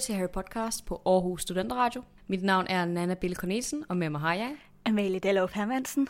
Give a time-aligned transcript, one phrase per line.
[0.00, 2.02] Til Harry Podcast på Aarhus Studenteradio.
[2.28, 4.56] Mit navn er Nana Bille Cornelsen, og med mig har jeg...
[4.86, 6.08] Amalie Dallov Hermansen.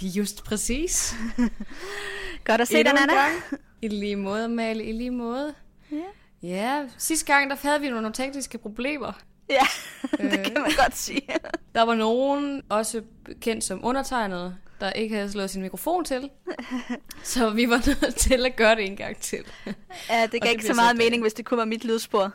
[0.00, 1.14] Just præcis.
[2.44, 3.12] Godt at se dig, Nana.
[3.82, 5.54] I lige måde, Amalie, i lige måde.
[5.92, 5.96] Ja.
[6.42, 9.12] Ja, sidste gang der havde vi nogle tekniske problemer.
[9.50, 9.66] Ja,
[10.30, 11.28] det kan man godt sige.
[11.74, 13.02] Der var nogen, også
[13.40, 16.30] kendt som undertegnet, der ikke havde slået sin mikrofon til.
[17.22, 19.44] Så vi var nødt til at gøre det en gang til.
[20.10, 22.32] Ja, det gav det ikke så meget mening, hvis det kunne være mit lydspor.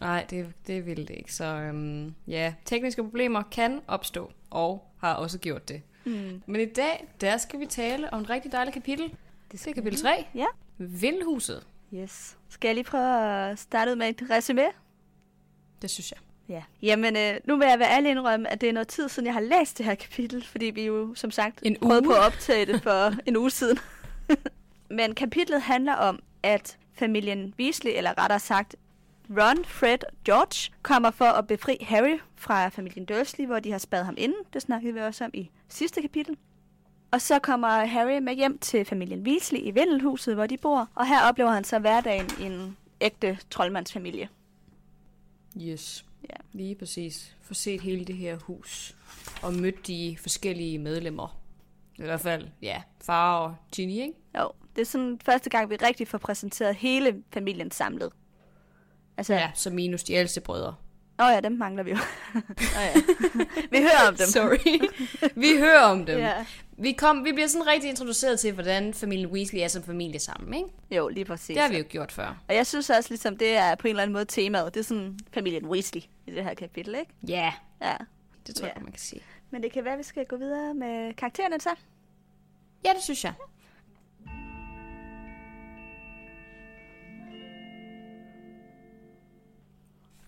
[0.00, 1.34] Nej, det, det ville det ikke.
[1.34, 5.82] Så øhm, ja, tekniske problemer kan opstå, og har også gjort det.
[6.04, 6.42] Mm.
[6.46, 9.14] Men i dag, der skal vi tale om et rigtig dejligt kapitel.
[9.52, 10.24] Det er kapitel 3.
[10.34, 10.46] Ja.
[10.78, 11.66] Vindhuset.
[11.94, 12.36] Yes.
[12.48, 14.62] Skal jeg lige prøve at starte ud med et resume?
[15.82, 16.18] Det synes jeg.
[16.48, 16.62] Ja.
[16.82, 19.34] Jamen, øh, nu vil jeg være ærlig indrømme, at det er noget tid siden, jeg
[19.34, 22.06] har læst det her kapitel, fordi vi jo, som sagt, En prøvede uge.
[22.06, 23.78] på at optage det for en uge siden.
[24.90, 28.76] Men kapitlet handler om, at familien Weasley, eller rettere sagt
[29.30, 33.78] Ron, Fred og George, kommer for at befri Harry fra familien Dursley, hvor de har
[33.78, 34.34] spadet ham inde.
[34.52, 36.36] Det snakkede vi også om i sidste kapitel.
[37.10, 40.88] Og så kommer Harry med hjem til familien Weasley i Vindelhuset, hvor de bor.
[40.94, 44.28] Og her oplever han så hverdagen i en ægte troldmandsfamilie.
[45.62, 46.04] Yes.
[46.22, 46.36] Ja.
[46.52, 47.36] Lige præcis.
[47.42, 48.96] Få set hele det her hus.
[49.42, 51.40] Og mødt de forskellige medlemmer.
[51.98, 54.14] I hvert fald, ja, far og Ginny, ikke?
[54.38, 58.12] Jo, det er sådan første gang, vi rigtig får præsenteret hele familien samlet.
[59.20, 60.74] Altså, Ja, så minus de ældste brødre.
[61.20, 61.96] Åh oh ja, dem mangler vi jo.
[62.76, 62.92] oh ja.
[63.70, 64.26] vi hører om dem.
[64.26, 64.80] Sorry.
[65.36, 66.18] vi hører om dem.
[66.18, 66.46] Ja.
[66.78, 70.54] Vi, kom, vi bliver sådan rigtig introduceret til, hvordan familien Weasley er som familie sammen,
[70.54, 70.68] ikke?
[70.90, 71.54] Jo, lige præcis.
[71.54, 72.42] Det har vi jo gjort før.
[72.48, 74.74] Og jeg synes også, ligesom det er på en eller anden måde temaet.
[74.74, 77.12] Det er sådan familien Weasley i det her kapitel, ikke?
[77.28, 77.96] Ja, Ja.
[78.46, 79.22] det tror jeg godt, man kan sige.
[79.50, 81.70] Men det kan være, at vi skal gå videre med karaktererne så.
[82.84, 83.32] Ja, det synes jeg.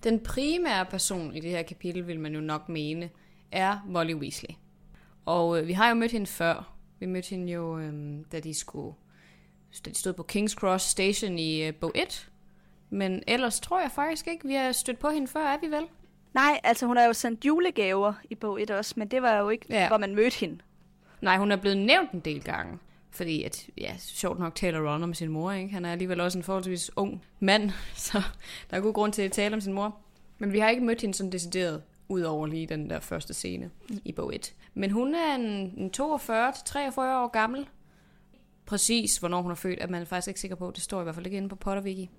[0.05, 3.11] Den primære person i det her kapitel, vil man jo nok mene,
[3.53, 4.55] er Molly Weasley.
[5.27, 6.73] Og øh, vi har jo mødt hende før.
[7.01, 7.93] Vi mødte hende jo, øh,
[8.33, 8.95] da de skulle
[9.85, 12.29] da de stod på King's Cross Station i øh, bog 1.
[12.91, 15.85] Men ellers tror jeg faktisk ikke, vi har stødt på hende før, er vi vel?
[16.35, 19.49] Nej, altså hun har jo sendt julegaver i bog 1 også, men det var jo
[19.49, 19.89] ikke, Ja.
[19.89, 20.59] hvor man mødte hende.
[21.21, 22.79] Nej, hun er blevet nævnt en del gange.
[23.13, 25.73] Fordi at, ja, sjovt nok taler Ron om sin mor, ikke?
[25.73, 28.23] Han er alligevel også en forholdsvis ung mand, så
[28.71, 29.97] der er god grund til at tale om sin mor.
[30.39, 33.71] Men vi har ikke mødt hende sådan decideret, ud over lige den der første scene
[34.05, 34.55] i bog 1.
[34.75, 35.43] Men hun er en,
[35.77, 37.69] en 42-43 år gammel.
[38.67, 40.73] Præcis, hvornår hun er født, er man faktisk ikke sikker på.
[40.75, 42.11] Det står i hvert fald ikke inde på Potterwiki.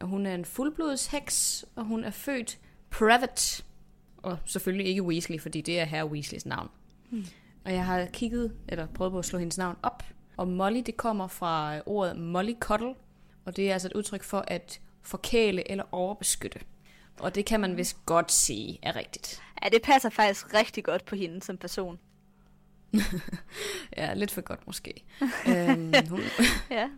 [0.00, 2.58] Og hun er en fuldblods heks, og hun er født
[2.90, 3.62] Private.
[4.16, 6.68] Og selvfølgelig ikke Weasley, fordi det er herre Weasleys navn.
[7.64, 10.02] Og jeg har kigget, eller prøvet på at slå hendes navn op.
[10.36, 12.94] Og Molly, det kommer fra øh, ordet mollycoddle.
[13.44, 16.60] Og det er altså et udtryk for at forkæle eller overbeskytte.
[17.20, 19.42] Og det kan man vist godt sige er rigtigt.
[19.64, 21.98] Ja, det passer faktisk rigtig godt på hende som person.
[23.96, 25.04] Ja, lidt for godt måske.
[25.48, 26.20] øhm, hun,
[26.70, 26.88] Ja.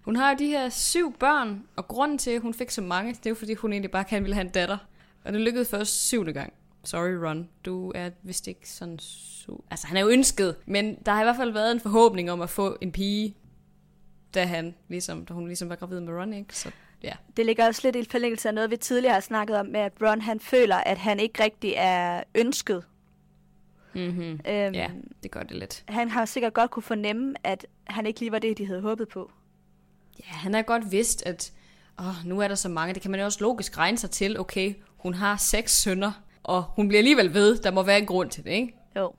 [0.00, 3.14] hun har jo de her syv børn, og grunden til, at hun fik så mange,
[3.14, 4.78] det er jo fordi, hun egentlig bare gerne ville have en datter.
[5.24, 6.52] Og det lykkedes først syvende gang.
[6.84, 7.48] Sorry, Ron.
[7.64, 8.98] Du er vist ikke sådan...
[9.02, 12.30] Su- altså, han er jo ønsket, men der har i hvert fald været en forhåbning
[12.30, 13.36] om at få en pige,
[14.34, 16.56] da, han, ligesom, da hun ligesom var gravid med Ron, ikke?
[16.56, 16.70] Så
[17.02, 19.80] ja, Det ligger også lidt i forlængelse af noget, vi tidligere har snakket om, med
[19.80, 22.84] at Ron han føler, at han ikke rigtig er ønsket.
[23.94, 24.40] mm-hmm.
[24.48, 24.90] Øhm, ja
[25.22, 25.84] det gør det lidt.
[25.88, 29.08] Han har sikkert godt kunne fornemme, at han ikke lige var det, de havde håbet
[29.08, 29.30] på.
[30.18, 31.52] Ja, han har godt vidst, at
[31.98, 32.94] åh, nu er der så mange.
[32.94, 34.40] Det kan man jo også logisk regne sig til.
[34.40, 36.12] Okay, hun har seks sønner,
[36.42, 37.58] og hun bliver alligevel ved.
[37.58, 38.74] Der må være en grund til det, ikke?
[38.96, 39.12] Jo.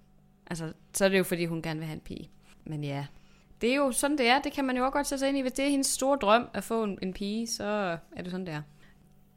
[0.47, 2.29] Altså, så er det jo, fordi hun gerne vil have en pige.
[2.65, 3.05] Men ja,
[3.61, 4.41] det er jo sådan, det er.
[4.41, 5.41] Det kan man jo også godt sætte sig ind i.
[5.41, 8.45] Hvis det er hendes store drøm at få en, en pige, så er det sådan,
[8.45, 8.61] det er.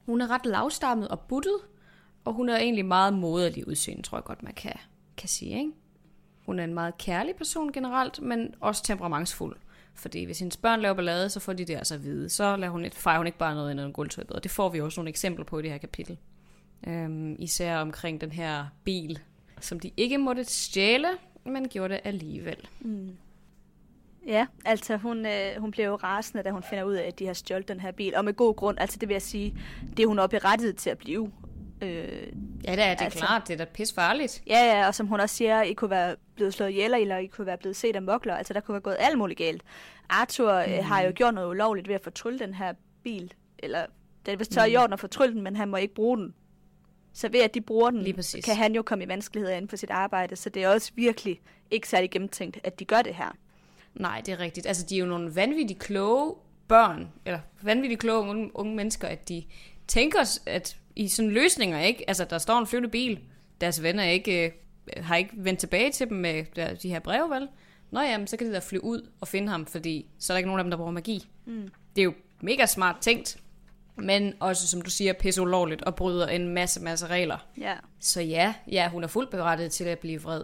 [0.05, 1.57] Hun er ret lavstammet og buttet,
[2.25, 4.73] og hun er egentlig meget moderlig udseende, tror jeg godt, man kan,
[5.17, 5.71] kan sige, ikke?
[6.45, 9.57] Hun er en meget kærlig person generelt, men også temperamentsfuld.
[9.93, 12.29] Fordi hvis hendes børn laver ballade, så får de det altså at vide.
[12.29, 14.31] Så lader hun, fejrer hun ikke bare noget ind under gulvtøjet.
[14.31, 16.17] Og det får vi også nogle eksempler på i det her kapitel.
[16.87, 19.19] Øhm, især omkring den her bil,
[19.59, 21.07] som de ikke måtte stjæle,
[21.45, 22.67] men gjorde det alligevel.
[22.79, 23.15] Mm.
[24.27, 27.25] Ja, altså hun, øh, hun bliver jo rasende, da hun finder ud af, at de
[27.25, 28.15] har stjålet den her bil.
[28.15, 29.57] Og med god grund, altså det vil jeg sige,
[29.97, 31.31] det er hun oppe i rettighed til at blive.
[31.81, 31.87] Øh,
[32.67, 33.47] Ja, det er, det er Altså- klart.
[33.47, 34.43] Det er da pis farligt.
[34.47, 37.25] ja, ja, og som hun også siger, I kunne være blevet slået ihjel, eller I
[37.25, 38.35] kunne være blevet set af mokler.
[38.35, 39.63] Altså der kunne være gået alt muligt galt.
[40.09, 40.71] Arthur mm.
[40.73, 42.73] øh, har jo gjort noget ulovligt ved at fortrylle den her
[43.03, 43.33] bil.
[43.59, 43.85] Eller
[44.25, 44.71] det er vist tør mm.
[44.71, 46.33] i orden at fortrylle den, men han må ikke bruge den.
[47.15, 49.75] Så ved at de bruger den, Lige kan han jo komme i vanskeligheder inden for
[49.75, 50.35] sit arbejde.
[50.35, 51.41] Så det er også virkelig
[51.71, 53.35] ikke særlig gennemtænkt, at de gør det her.
[53.93, 54.65] Nej, det er rigtigt.
[54.65, 56.35] Altså, de er jo nogle vanvittigt kloge
[56.67, 59.43] børn, eller vanvittigt kloge unge, unge mennesker, at de,
[59.87, 62.03] tænke os, at i sådan løsninger, ikke?
[62.07, 63.19] Altså, der står en flyvende bil,
[63.61, 66.45] deres venner ikke, øh, har ikke vendt tilbage til dem med
[66.75, 67.47] de her breve, vel?
[67.91, 70.37] Nå jamen, så kan de da flyve ud og finde ham, fordi så er der
[70.37, 71.27] ikke nogen af dem, der bruger magi.
[71.45, 71.69] Mm.
[71.95, 73.37] Det er jo mega smart tænkt,
[73.95, 77.37] men også, som du siger, pisse ulovligt og bryder en masse, masse regler.
[77.57, 77.73] Ja.
[77.99, 80.43] Så ja, ja, hun er fuldt berettiget til at blive vred.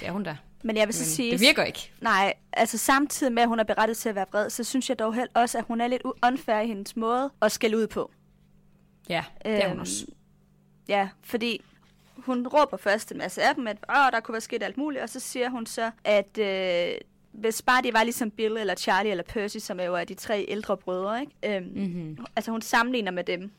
[0.00, 0.36] Det er hun da.
[0.62, 1.32] Men jeg vil så Men sige...
[1.32, 1.92] det virker ikke.
[2.00, 4.98] Nej, altså samtidig med, at hun er berettet til at være vred, så synes jeg
[4.98, 8.10] dog helt også, at hun er lidt unfair i hendes måde at skælde ud på.
[9.08, 10.06] Ja, det er hun Øhm, også.
[10.88, 11.64] Ja, fordi
[12.16, 15.02] hun råber først en masse af dem, at Åh, der kunne være sket alt muligt,
[15.02, 16.94] og så siger hun så, at øh,
[17.34, 20.14] hvis bare de var ligesom Bill eller Charlie eller Percy, som er jo er de
[20.14, 21.56] tre ældre brødre, ikke?
[21.56, 22.26] Øhm, Mm-hmm.
[22.36, 23.50] altså hun sammenligner med dem.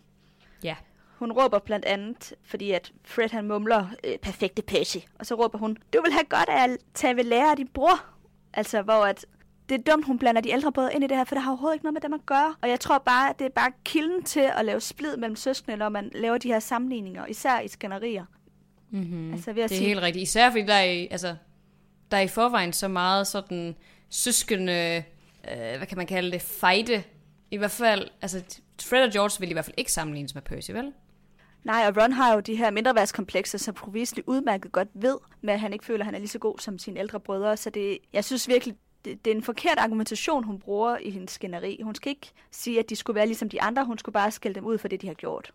[0.63, 0.75] Ja.
[1.19, 5.57] Hun råber blandt andet, fordi at Fred han mumler, øh, perfekte Percy, og så råber
[5.57, 8.06] hun, du vil have godt af at tage ved lære af din bror.
[8.54, 9.25] Altså, hvor at
[9.69, 11.51] det er dumt, hun blander de ældre brødre ind i det her, for det har
[11.51, 12.56] overhovedet ikke noget med dem at gøre.
[12.62, 15.78] Og jeg tror bare, at det er bare kilden til at lave splid mellem søskende,
[15.78, 18.25] når man laver de her sammenligninger, især i skænderier.
[18.92, 19.33] Mm-hmm.
[19.33, 20.24] Altså, ved at Det er sige, helt rigtigt.
[20.24, 21.36] Især fordi der er, altså,
[22.12, 23.75] der er i forvejen så meget sådan
[24.10, 25.04] søskende,
[25.52, 27.04] øh, hvad kan man kalde det, fejde.
[27.52, 28.44] I hvert fald, altså
[28.81, 30.94] Fred og George vil i hvert fald ikke sammenlignes med Percy, vel?
[31.63, 35.60] Nej, og Ron har jo de her mindreværdskomplekser, som Provisely udmærket godt ved, med at
[35.60, 37.57] han ikke føler, at han er lige så god som sine ældre brødre.
[37.57, 38.75] Så det, jeg synes virkelig,
[39.06, 41.80] det, det er en forkert argumentation, hun bruger i hendes skænderi.
[41.84, 43.86] Hun skal ikke sige, at de skulle være ligesom de andre.
[43.86, 45.54] Hun skulle bare skælde dem ud for det, de har gjort.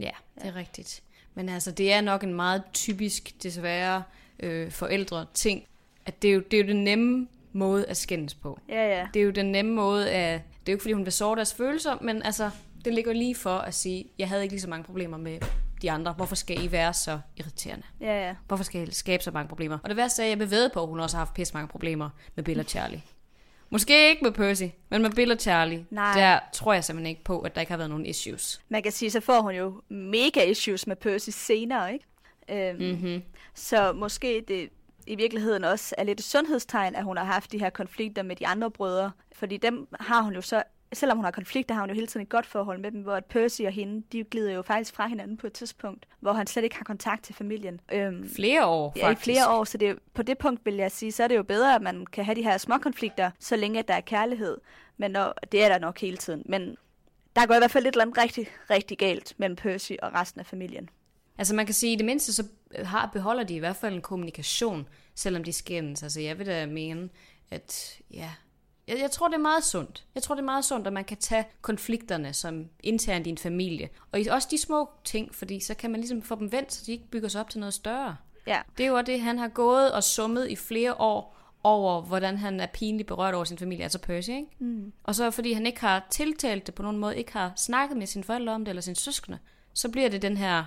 [0.00, 1.02] Ja, det er rigtigt.
[1.34, 4.02] Men altså, det er nok en meget typisk, desværre,
[4.42, 5.64] øh, forældre ting,
[6.06, 8.58] at det er, jo, det er jo den nemme måde at skændes på.
[8.68, 9.06] Ja, ja.
[9.14, 10.40] Det er jo den nemme måde at...
[10.60, 12.50] Det er jo ikke, fordi hun vil såre deres følelser, men altså,
[12.84, 15.38] det ligger lige for at sige, jeg havde ikke lige så mange problemer med
[15.82, 16.12] de andre.
[16.12, 17.86] Hvorfor skal I være så irriterende?
[18.00, 18.34] Ja, ja.
[18.46, 19.78] Hvorfor skal I skabe så mange problemer?
[19.82, 21.54] Og det værste er, at jeg vil ved på, at hun også har haft pisse
[21.54, 23.02] mange problemer med Bill og Charlie.
[23.70, 26.20] Måske ikke med Percy, men med Bill og Charlie, Nej.
[26.20, 28.60] der tror jeg simpelthen ikke på, at der ikke har været nogen issues.
[28.68, 32.04] Man kan sige, så får hun jo mega issues med Percy senere, ikke?
[32.52, 33.22] Øhm, Mm-hmm.
[33.54, 34.68] Så måske det
[35.06, 38.36] i virkeligheden også er lidt et sundhedstegn, at hun har haft de her konflikter med
[38.36, 39.10] de andre brødre.
[39.32, 40.62] Fordi dem har hun jo så,
[40.92, 43.14] selvom hun har konflikter, har hun jo hele tiden et godt forhold med dem, hvor
[43.14, 46.46] at Percy og hende, de glider jo faktisk fra hinanden på et tidspunkt, hvor han
[46.46, 47.80] slet ikke har kontakt til familien.
[47.92, 51.12] Øhm, Flere år, Ja, i flere år, så det, på det punkt vil jeg sige,
[51.12, 53.78] så er det jo bedre, at man kan have de her små konflikter, så længe
[53.78, 54.58] at der er kærlighed.
[54.96, 56.42] Men når, det er der nok hele tiden.
[56.46, 56.76] Men
[57.36, 60.40] der går i hvert fald et eller andet rigtig, rigtig galt mellem Percy og resten
[60.40, 60.88] af familien.
[61.40, 62.44] Altså man kan sige, at i det mindste så
[62.74, 66.02] har, beholder de i hvert fald en kommunikation, selvom de skændes.
[66.02, 67.08] Altså jeg vil da mene,
[67.50, 68.30] at ja,
[68.88, 70.04] jeg, jeg tror det er meget sundt.
[70.14, 73.38] Jeg tror det er meget sundt, at man kan tage konflikterne som internt i en
[73.38, 73.88] familie.
[74.12, 76.92] Og også de små ting, fordi så kan man ligesom få dem vendt, så de
[76.92, 78.16] ikke bygger sig op til noget større.
[78.46, 82.36] Ja, Det er jo det, han har gået og summet i flere år over, hvordan
[82.38, 84.46] han er pinligt berørt over sin familie, altså Percy, ikke?
[84.58, 84.92] Mm.
[85.04, 88.06] Og så fordi han ikke har tiltalt det på nogen måde, ikke har snakket med
[88.06, 89.38] sine forældre om det, eller sine søskende,
[89.74, 90.64] så bliver det den her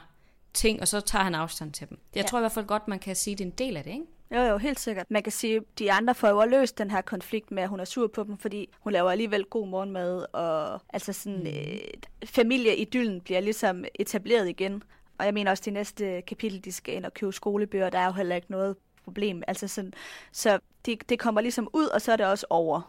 [0.53, 1.99] ting, og så tager han afstand til dem.
[2.15, 2.27] Jeg Ja.
[2.27, 3.91] tror i hvert fald godt, man kan sige, at det er en del af det,
[3.91, 4.05] ikke?
[4.31, 5.11] Jo, jo, helt sikkert.
[5.11, 7.79] Man kan sige, at de andre får jo løst den her konflikt med, at hun
[7.79, 11.45] er sur på dem, fordi hun laver alligevel god morgenmad, og altså sådan, mm.
[11.47, 11.77] øh,
[12.25, 14.83] familieidyllen bliver ligesom etableret igen.
[15.17, 17.99] Og jeg mener også, at de næste kapitel, de skal ind og købe skolebøger, der
[17.99, 19.43] er jo heller ikke noget problem.
[19.47, 19.93] Altså sådan,
[20.31, 22.81] så det, det kommer ligesom ud, og så er det også over.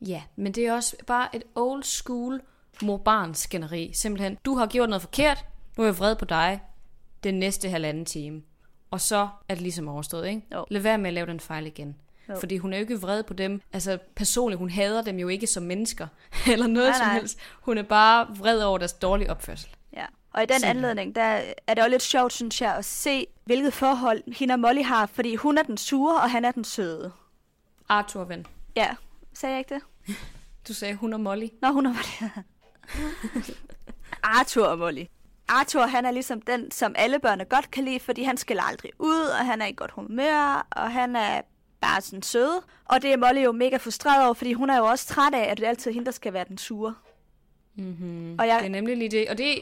[0.00, 2.40] Ja, men det er også bare et old school
[2.82, 3.90] mor-barn skænderi.
[3.94, 5.44] Simpelthen, du har gjort noget forkert,
[5.76, 6.60] nu er jeg vred på dig
[7.24, 8.42] den næste halvanden time.
[8.90, 10.42] Og så er det ligesom overstået, ikke?
[10.54, 10.64] Jo.
[10.70, 11.96] Lad være med at lave den fejl igen.
[12.28, 12.40] Jo.
[12.40, 13.62] Fordi hun er jo ikke vred på dem.
[13.72, 16.06] Altså personligt, hun hader dem jo ikke som mennesker.
[16.52, 17.14] eller noget Nej, som nej.
[17.14, 17.38] helst.
[17.60, 19.70] Hun er bare vred over deres dårlige opførsel.
[19.92, 20.04] Ja.
[20.32, 20.76] Og i den Simpelthen.
[20.76, 21.22] anledning, der
[21.66, 25.06] er det også lidt sjovt, synes jeg, at se, hvilket forhold hende og Molly har,
[25.06, 27.12] fordi hun er den sure, og han er den søde.
[27.88, 28.46] Arthur, ven.
[28.76, 28.88] Ja,
[29.34, 30.16] sagde jeg ikke det?
[30.68, 31.46] Du sagde hun og Molly.
[31.62, 32.30] Nå, hun er Molly.
[34.22, 35.04] Arthur og Molly.
[35.50, 38.90] Arthur, han er ligesom den, som alle børnene godt kan lide, fordi han skiller aldrig
[38.98, 41.40] ud, og han er i godt humør, og han er
[41.80, 42.62] bare sådan sød.
[42.84, 45.50] Og det er Molly jo mega frustreret over, fordi hun er jo også træt af,
[45.50, 46.94] at det er altid hende, der skal være den sure.
[47.76, 48.36] Mm-hmm.
[48.38, 49.28] Og jeg- Det er nemlig lige det.
[49.28, 49.58] Og det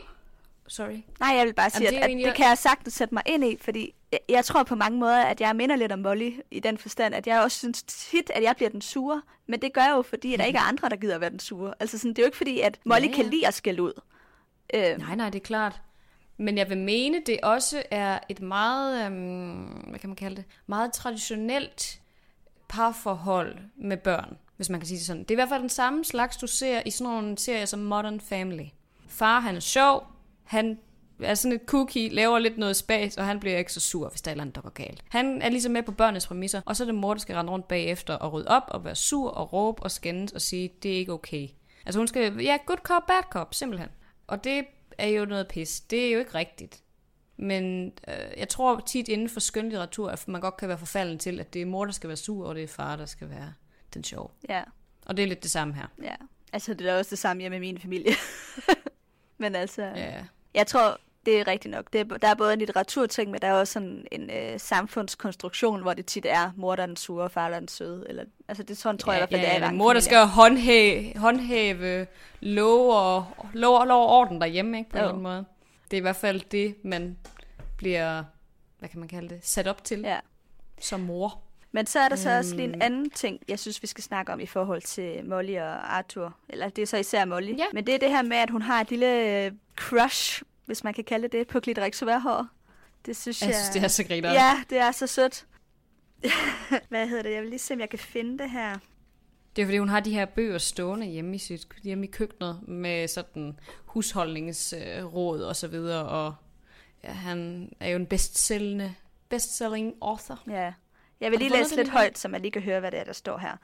[0.71, 0.97] Sorry.
[1.21, 2.95] Nej, jeg vil bare sige, Jamen, det at, jo at egentlig- det kan jeg sagtens
[2.95, 5.92] sætte mig ind i, fordi jeg, jeg tror på mange måder, at jeg minder lidt
[5.92, 9.23] om Molly i den forstand, at jeg også synes tit, at jeg bliver den sure.
[9.47, 11.30] Men det gør jeg jo, fordi at der ikke er andre, der gider at være
[11.30, 11.75] den sure.
[11.80, 13.30] Altså sådan, det er jo ikke fordi, at Molly Ja, kan ja.
[13.30, 13.92] lide at skælde ud.
[14.75, 15.81] Øh, Nej, nej, det er klart.
[16.37, 20.45] Men jeg vil mene, det også er et meget, øhm, hvad kan man kalde det,
[20.67, 22.01] meget traditionelt
[22.69, 25.23] parforhold med børn, hvis man kan sige det sådan.
[25.23, 27.81] Det er i hvert fald den samme slags, du ser i sådan nogle serier som
[27.81, 28.65] Modern Family.
[29.09, 30.07] Far, han er sjov,
[30.45, 30.79] han
[31.23, 34.23] er sådan et cookie, laver lidt noget spas, og han bliver ikke så sur, hvis
[34.23, 35.05] der er noget, der går galt.
[35.09, 37.53] Han er ligesom med på børnenes præmisser, og så er det mor, der skal rende
[37.53, 40.93] rundt bagefter og rydde op, og være sur og råbe og skændes og sige, det
[40.93, 41.49] er ikke okay.
[41.87, 43.89] Altså hun skal, ja, good cop, bad cop, simpelthen.
[44.28, 44.64] Og det
[44.99, 45.80] er jo noget pis.
[45.80, 46.82] Det er jo ikke rigtigt.
[47.37, 51.40] Men øh, jeg tror tit inden for skønlitteratur, at man godt kan være forfalden til,
[51.40, 53.52] at det er mor, der skal være sur, og det er far, der skal være
[53.94, 54.35] den sjov.
[54.49, 54.62] Ja,
[55.06, 55.87] Og det er lidt det samme her.
[56.02, 56.14] ja.
[56.52, 58.12] Altså, det er også det samme hjemme i min familie.
[59.38, 60.25] Men altså, Ja.
[60.54, 61.92] jeg tror, det er rigtigt nok.
[61.92, 65.82] Det er, der er både en litteraturting, men der er også sådan en øh, samfundskonstruktion,
[65.82, 68.04] hvor det tit er mor, der er den sure, og far, der er den søde.
[68.08, 70.26] Eller, altså, det sådan tror jeg i hvert fald, det er mange mor, der skal
[70.26, 72.06] håndhæve, håndhæve
[72.40, 75.11] lov og, lov, og- lov og orden derhjemme, ikke, på Jo.
[75.14, 75.44] en måde.
[75.90, 77.18] Det er i hvert fald det, man
[77.76, 78.25] bliver,
[78.78, 80.18] hvad kan man kalde det, sat op til Ja.
[80.80, 81.40] som mor.
[81.73, 82.82] Men så er der så også lige en Øhm.
[82.82, 86.37] anden ting, jeg synes, vi skal snakke om i forhold til Molly og Arthur.
[86.49, 87.58] Eller det er så især Molly.
[87.58, 87.64] Ja.
[87.73, 90.95] Men det er det her med, at hun har et lille øh, crush, hvis man
[90.95, 92.47] kan kalde det på Glitterik Sværhår.
[93.07, 93.49] Det synes jeg...
[93.49, 94.33] Jeg synes, det er så griner.
[94.33, 95.47] Ja, det er så sødt.
[96.89, 97.33] Hvad hedder det?
[97.33, 98.79] Jeg vil lige se, om jeg kan finde det her.
[99.57, 102.69] Det er fordi, hun har de her bøger stående hjemme i, sit, hjemme i køkkenet
[102.69, 106.09] med sådan husholdningsråd og så videre.
[106.09, 106.35] Og
[107.05, 108.95] ja, han er jo en bestsellende,
[109.29, 110.41] bestselling author.
[110.51, 110.73] Ja.
[111.21, 113.13] Jeg vil lige læse lidt højt, så man lige kan høre, hvad det er, der
[113.13, 113.57] står her.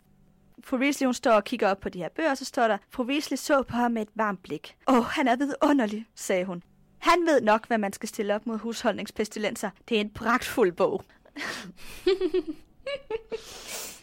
[0.65, 2.79] Fru Weasley, hun står og kigger op på de her bøger, og så står der,
[2.91, 4.77] Fru Weasley så på ham med et varmt blik.
[4.89, 6.63] Åh, oh, han er vidunderlig, sagde hun.
[7.05, 9.71] Han ved nok, hvad man skal stille op mod husholdningspestilenser.
[9.89, 11.05] Det er en pragtfuld bog.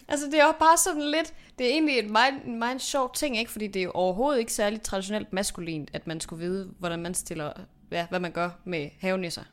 [0.08, 1.34] Altså, det er jo bare sådan lidt...
[1.60, 3.52] Det er egentlig en meget, en meget sjov ting, ikke?
[3.52, 7.14] Fordi det er jo overhovedet ikke særlig traditionelt maskulint, at man skulle vide, hvordan man
[7.14, 7.54] stiller...
[7.92, 9.44] Ja, hvad man gør med havenisser.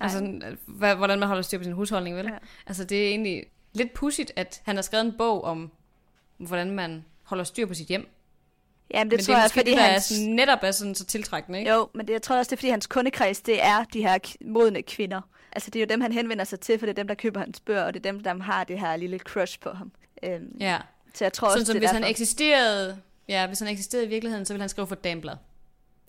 [0.00, 2.26] Altså, hvad, hvordan man holder styr på sin husholdning, vel?
[2.26, 2.38] Ja.
[2.66, 5.70] Altså, det er egentlig lidt pudsigt, at han har skrevet en bog om,
[6.38, 8.08] hvordan man holder styr på sit hjem.
[8.92, 10.10] Jamen, det men tror det er jeg, fordi det, der hans...
[10.10, 11.70] er netop er sådan så tiltrækkende, ikke?
[11.70, 14.18] Jo, men det, jeg tror også, det er, fordi hans kundekreds, det er de her
[14.46, 15.20] modne kvinder.
[15.52, 17.40] Altså, det er jo dem, han henvender sig til, for det er dem, der køber
[17.40, 19.92] hans bøger, og det er dem, der har det her lille crush på ham.
[20.22, 20.78] Øhm, Ja.
[21.14, 22.10] Så jeg tror Sådan også, som det hvis er han derfor.
[22.10, 22.98] eksisterede...
[23.28, 25.34] Ja, hvis han eksisterede i virkeligheden, så ville han skrive for et dameblad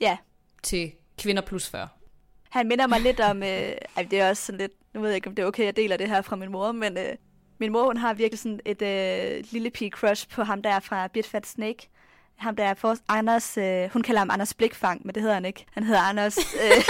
[0.01, 0.17] Ja,
[0.63, 1.87] til kvinder plus 40.
[2.49, 3.49] Han minder mig lidt om, øh,
[3.97, 5.75] ej, det er også sådan lidt, nu ved jeg ikke, om det er okay, jeg
[5.75, 7.15] deler det her fra min mor, men øh,
[7.59, 11.07] min mor, hun har virkelig sådan et øh, lille pige crush på ham der fra
[11.07, 11.89] Bit Fat Snake.
[12.35, 15.45] Ham der er for Anders, øh, hun kalder ham Anders Blikfang, men det hedder han
[15.45, 15.65] ikke.
[15.73, 16.83] Han hedder Anders, øh,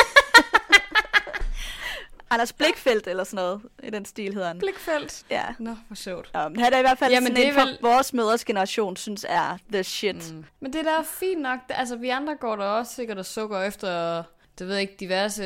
[2.30, 4.60] Anders Blikfeldt eller sådan noget, i den stil hedder han.
[4.60, 5.26] Blikfelt.
[5.30, 5.44] Ja.
[5.60, 6.32] Nå, hvor sjovt.
[6.46, 8.46] Um, han er i hvert fald Jamen, sådan det en er for vel- vores mødres
[8.46, 10.34] generation, synes er the shit.
[10.34, 10.46] Mm.
[10.60, 11.60] Men det der er fint nok.
[11.70, 14.24] Altså, vi andre går der også sikkert og sukker efter,
[14.60, 15.44] det ved jeg ikke, diverse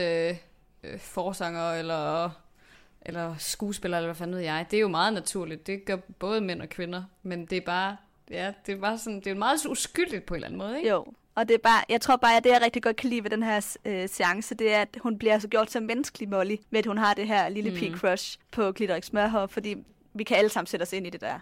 [0.84, 2.30] øh, forsanger eller,
[3.02, 4.66] eller skuespillere, eller hvad fanden ved jeg.
[4.72, 5.68] Det er jo meget naturligt.
[5.68, 7.04] Det gør både mænd og kvinder.
[7.24, 7.98] Men det er bare,
[8.32, 10.90] ja, det er bare sådan, det er meget uskyldigt på en eller anden måde, ikke?
[10.90, 11.06] Jo,
[11.36, 13.30] og det er bare, jeg tror bare, at det jeg rigtig godt kan lide ved
[13.30, 16.80] den her øh, seance, det er, at hun bliver altså gjort så menneskelig, Molly, ved
[16.80, 17.98] at hun har det her lille mm.
[17.98, 19.76] crush på Glitterik Smørhår, fordi
[20.14, 21.40] vi kan alle sammen sætte os ind i det der.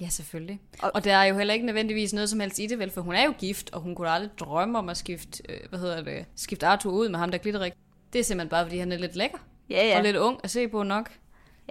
[0.00, 0.60] Ja, selvfølgelig.
[0.82, 3.00] Og- Og, der er jo heller ikke nødvendigvis noget som helst i det, vel, for
[3.00, 6.02] hun er jo gift, og hun kunne aldrig drømme om at skifte, øh, hvad hedder
[6.02, 7.72] det, skifte Arthur ud med ham, der glitterik.
[8.12, 9.38] Det er simpelthen bare, fordi han er lidt lækker,
[9.70, 9.96] Ja, ja.
[9.98, 11.10] og lidt ung at se på nok.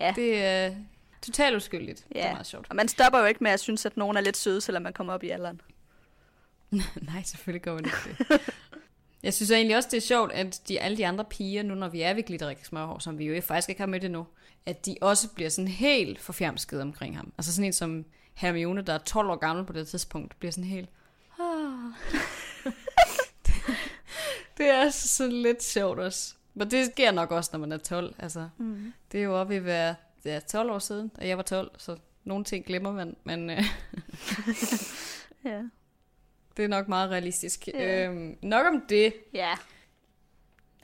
[0.01, 0.13] ja.
[0.15, 0.75] Det øh,
[1.25, 2.05] totalt uskyldigt.
[2.09, 2.27] Det ja.
[2.27, 2.67] er meget sjovt.
[2.69, 4.93] Og man stopper jo ikke med at synes, at nogen er lidt søde, selvom man
[4.93, 5.61] kommer op i alderen.
[7.11, 7.97] Nej, selvfølgelig går man ikke
[8.29, 8.41] det.
[9.23, 11.87] Jeg synes egentlig også, det er sjovt, at de, alle de andre piger, nu når
[11.87, 14.27] vi er ved Glitterik Smørhår, som vi jo faktisk ikke har mødt endnu,
[14.65, 17.33] at de også bliver sådan helt forfjamsket omkring ham.
[17.37, 20.63] Altså sådan en som Hermione, der er 12 år gammel på det tidspunkt, bliver sådan
[20.63, 20.89] helt...
[21.39, 21.91] Ah.
[24.57, 26.35] det er sådan lidt sjovt også.
[26.53, 28.15] Men det sker nok også, når man er 12.
[28.19, 28.93] Altså, Mm.
[29.11, 31.71] det er jo oppe i at være ja, 12 år siden, og jeg var 12,
[31.77, 33.57] så nogle ting glemmer man, men øh,
[35.45, 35.61] Ja.
[36.57, 37.67] det er nok meget realistisk.
[37.67, 38.05] Ja.
[38.09, 39.13] Øhm, nok om det.
[39.33, 39.51] ja.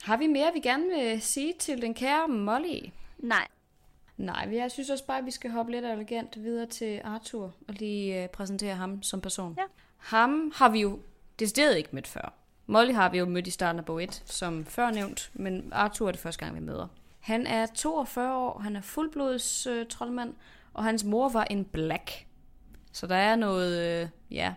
[0.02, 2.80] Har vi mere, vi gerne vil sige til den kære Molly?
[3.18, 3.46] Nej.
[4.16, 7.74] Nej, jeg synes også bare, at vi skal hoppe lidt elegant videre til Arthur og
[7.74, 9.54] lige øh, præsentere ham som person.
[9.58, 9.62] Ja.
[9.96, 10.98] Ham har vi jo
[11.38, 12.32] decideret ikke mødt før.
[12.66, 16.08] Molly har vi jo mødt i starten af bog 1, som før nævnt, men Arthur
[16.08, 16.88] er det første gang, vi møder.
[17.22, 20.34] Han er 42 år, han er fuldblods øh, troldmand,
[20.74, 22.26] og hans mor var en black.
[22.92, 24.54] Så der er noget, øh, ja,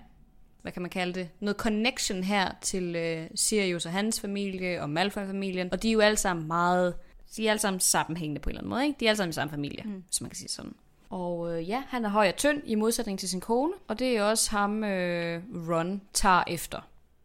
[0.61, 4.89] hvad kan man kalde det, noget connection her til øh, Sirius og hans familie og
[4.89, 5.71] Malfoy-familien.
[5.71, 6.95] Og de er jo alle sammen meget,
[7.35, 8.99] de er alle sammen sammenhængende på en eller anden måde, ikke?
[8.99, 10.03] De er alle sammen i samme familie, mm.
[10.07, 10.73] hvis man kan sige sådan.
[11.09, 14.17] Og øh, ja, han er høj og tynd i modsætning til sin kone, og det
[14.17, 16.79] er også ham, øh, Ron tager efter.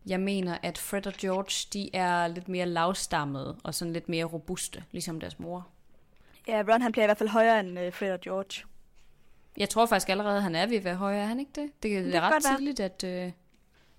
[0.06, 4.24] Jeg mener, at Fred og George, de er lidt mere lavstammede og sådan lidt mere
[4.24, 5.68] robuste, ligesom deres mor.
[6.48, 8.66] Ja, Ron han bliver i hvert fald højere end øh, Fred og George.
[9.56, 11.70] Jeg tror faktisk allerede, han er ved at være højere, er han ikke det?
[11.82, 13.04] Det, det kan er ret tidligt, at...
[13.04, 13.32] Øh,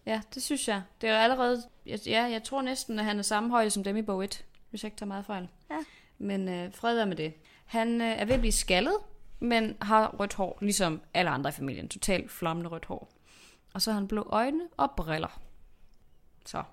[0.06, 0.82] ja, det synes jeg.
[1.02, 1.64] Det er allerede...
[1.86, 4.84] Ja, jeg tror næsten, at han er samme højde som dem i bog 1, hvis
[4.84, 5.48] jeg ikke tager meget fejl.
[5.72, 5.78] Ja.
[6.18, 7.34] Men øh, fred være med det.
[7.66, 8.96] Han øh, er ved at blive skaldet,
[9.40, 11.90] men har rødt hår, ligesom alle andre i familien.
[11.90, 13.12] Totalt flammende rødt hår.
[13.74, 15.42] Og så har han blå øjne og briller.
[16.46, 16.64] Så,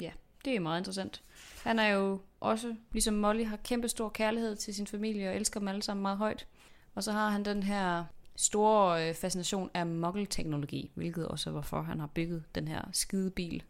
[0.00, 0.10] ja.
[0.44, 1.22] Det er meget interessant.
[1.64, 5.60] Han er jo også, ligesom Molly, har kæmpe stor kærlighed til sin familie og elsker
[5.60, 6.46] dem alle sammen meget højt.
[6.94, 8.04] Og så har han den her
[8.36, 13.30] store øh, fascination af muggle-teknologi, hvilket også er hvorfor han har bygget den her skide
[13.30, 13.62] bil.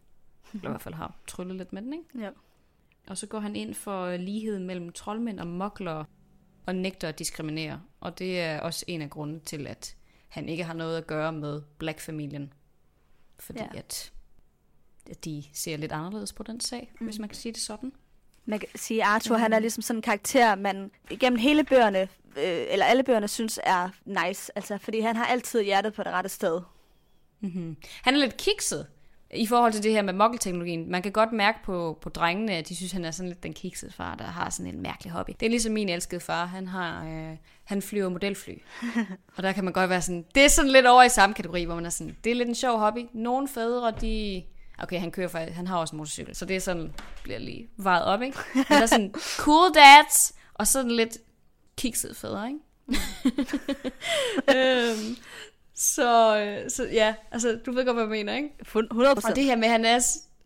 [0.55, 2.25] Eller i hvert fald har tryllet lidt med den, ikke?
[2.25, 2.31] Ja.
[3.09, 6.05] Og så går han ind for øh, lighed mellem troldmænd og muggler
[6.67, 7.81] og nægter at diskriminere.
[8.01, 9.97] Og det er også en af grundene til, at
[10.29, 12.53] han ikke har noget at gøre med Black-familien.
[13.39, 13.79] Fordi ja.
[13.79, 14.13] at,
[15.11, 17.07] at de ser lidt anderledes på den sag, mm.
[17.07, 17.93] hvis man kan sige det sådan.
[18.45, 22.01] Man kan sige, at Arthur han er ligesom sådan en karakter, man igennem hele bøgerne,
[22.37, 24.53] øh, eller alle bøgerne, synes er nice.
[24.57, 26.61] Altså, fordi han har altid hjertet på det rette sted.
[27.41, 27.77] Mm-hmm.
[28.03, 28.87] Han er lidt kikset
[29.35, 30.91] i forhold til det her med mokkelteknologien.
[30.91, 33.53] Man kan godt mærke på, på drengene, at de synes, han er sådan lidt den
[33.53, 35.33] kiksede far, der har sådan en mærkelig hobby.
[35.41, 36.47] Det er ligesom min elskede far.
[36.47, 38.55] Han, har, øh, han flyver modelfly.
[39.37, 41.65] og der kan man godt være sådan, det er sådan lidt over i samme kategori,
[41.65, 43.07] hvor man er sådan, det er lidt en sjov hobby.
[43.13, 44.43] Nogle fædre, de...
[44.79, 46.93] Okay, han kører faktisk, han har også en motorcykel, så det er sådan,
[47.23, 48.39] bliver lige vejet op, ikke?
[48.55, 51.19] Men der er sådan, cool dads, og sådan lidt
[51.77, 52.61] kiksede fædre, ikke?
[54.57, 55.17] øhm,
[55.75, 58.51] så, øh, så ja, altså, du ved godt, hvad jeg mener, ikke?
[58.61, 60.01] 100 Og det her med, han er,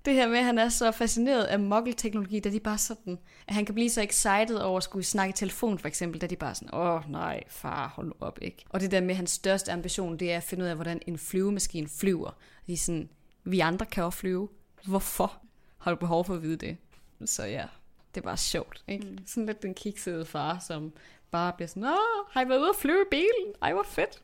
[0.05, 3.55] det her med, at han er så fascineret af muggle-teknologi, da de bare sådan, at
[3.55, 6.37] han kan blive så excited over at skulle snakke i telefon, for eksempel, da de
[6.37, 8.65] bare sådan, åh nej, far, hold nu op, ikke?
[8.71, 11.01] Og det der med, at hans største ambition, det er at finde ud af, hvordan
[11.07, 12.31] en flyvemaskine flyver.
[12.67, 13.09] De er sådan,
[13.45, 14.49] vi andre kan også flyve.
[14.87, 15.41] Hvorfor
[15.79, 16.77] har du behov for at vide det?
[17.25, 17.67] Så ja,
[18.15, 19.07] det er bare sjovt, ikke?
[19.07, 19.19] Mm.
[19.27, 20.93] Sådan lidt den kiksede far, som
[21.31, 21.91] bare bliver sådan, åh,
[22.31, 23.55] har I været ude at flyve i bilen?
[23.63, 24.23] Ej, hvor fedt.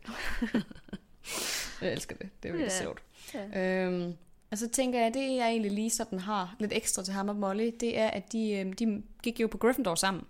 [1.83, 2.29] jeg elsker det.
[2.43, 2.83] Det er virkelig Ja.
[2.83, 3.03] sjovt.
[3.35, 3.85] Ja.
[3.87, 4.15] Øhm,
[4.51, 7.37] og så tænker jeg, det jeg egentlig lige sådan har lidt ekstra til ham og
[7.37, 10.25] Molly, det er, at de, øhm, de gik jo på Gryffindor sammen.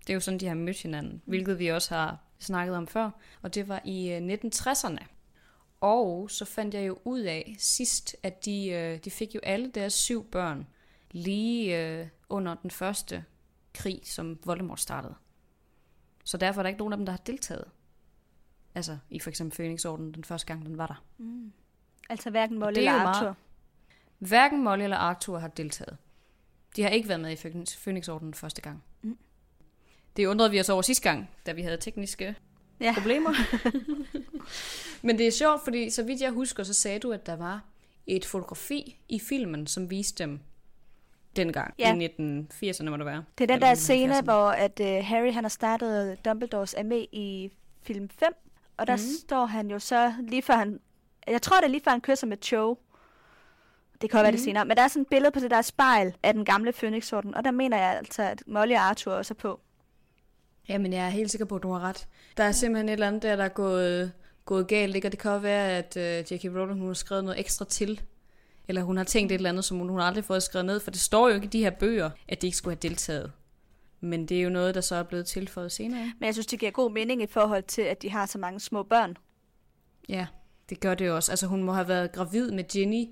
[0.00, 3.10] Det er jo sådan, de har mødt hinanden, hvilket vi også har snakket om før.
[3.42, 5.04] Og det var i øh, 1960'erne.
[5.82, 9.70] Og så fandt jeg jo ud af sidst, at de, øh, de fik jo alle
[9.70, 10.66] deres syv børn
[11.10, 13.24] lige øh, under den første
[13.74, 15.14] krig, som Voldemort startede.
[16.24, 17.64] Så derfor er der ikke nogen af dem, der har deltaget.
[18.74, 21.04] Altså i for eksempel Phoenixorden den første gang, den var der.
[22.10, 23.36] Altså hverken Molly er eller jo meget- Arthur.
[24.18, 25.96] Hverken Molly eller Arthur har deltaget.
[26.76, 28.84] De har ikke været med i Phoenix-ordenen første gang.
[29.02, 29.18] Mm.
[30.16, 32.34] Det undrede vi os over sidste gang, da vi havde tekniske
[32.80, 32.94] Ja.
[32.98, 33.30] problemer.
[35.02, 37.60] Men det er sjovt, fordi så vidt jeg husker, så sagde du, at der var
[38.06, 40.40] et fotografi i filmen, som viste dem
[41.36, 41.94] dengang, Ja.
[41.96, 43.24] i 1980'erne må det være.
[43.38, 44.22] Det er den der scene, 1970'erne.
[44.24, 47.50] hvor at, uh, Harry han har startet Dumbledores armé i
[47.82, 48.32] film 5.
[48.76, 49.02] Og der mm.
[49.26, 50.80] står han jo så lige før han...
[51.26, 52.78] Jeg tror, det er lige før han kysser med Cho.
[54.02, 54.44] Det kan jo være det Mhm.
[54.44, 54.64] senere.
[54.64, 57.34] Men der er sådan et billede på det der spejl af den gamle Phoenix-orden.
[57.34, 59.60] Og der mener jeg altså, at Molly og Arthur også er på.
[60.68, 62.08] Jamen, jeg er helt sikker på, at du har ret.
[62.36, 64.12] Der er simpelthen et eller andet der, der er gået,
[64.44, 65.08] gået galt, ikke?
[65.08, 66.44] Og det kan også være, at uh, J.K.
[66.44, 68.00] Rowling hun har skrevet noget ekstra til.
[68.68, 70.80] Eller hun har tænkt et eller andet, som hun, hun har aldrig fået skrevet ned.
[70.80, 73.32] For det står jo ikke i de her bøger, at de ikke skulle have deltaget.
[74.00, 76.12] Men det er jo noget, der så er blevet tilføjet senere.
[76.18, 78.60] Men jeg synes, det giver god mening i forhold til, at de har så mange
[78.60, 79.16] små børn.
[80.08, 80.26] Ja,
[80.70, 81.32] det gør det også.
[81.32, 83.04] Altså, hun må have været gravid med Ginny,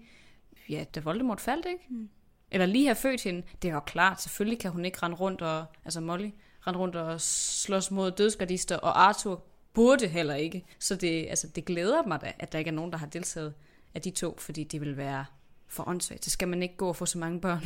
[0.69, 1.85] ja, da Voldemort faldt, ikke?
[1.91, 2.09] Mm.
[2.51, 3.43] Eller lige have født hende.
[3.63, 6.31] Det er jo klart, selvfølgelig kan hun ikke rende rundt og, altså Molly,
[6.67, 10.65] rende rundt og slås mod dødsgardister, og Arthur burde heller ikke.
[10.79, 13.55] Så det, altså, det glæder mig da, at der ikke er nogen, der har deltaget
[13.95, 15.25] af de to, fordi det vil være
[15.67, 16.25] for åndssvagt.
[16.25, 17.63] Så skal man ikke gå og få så mange børn.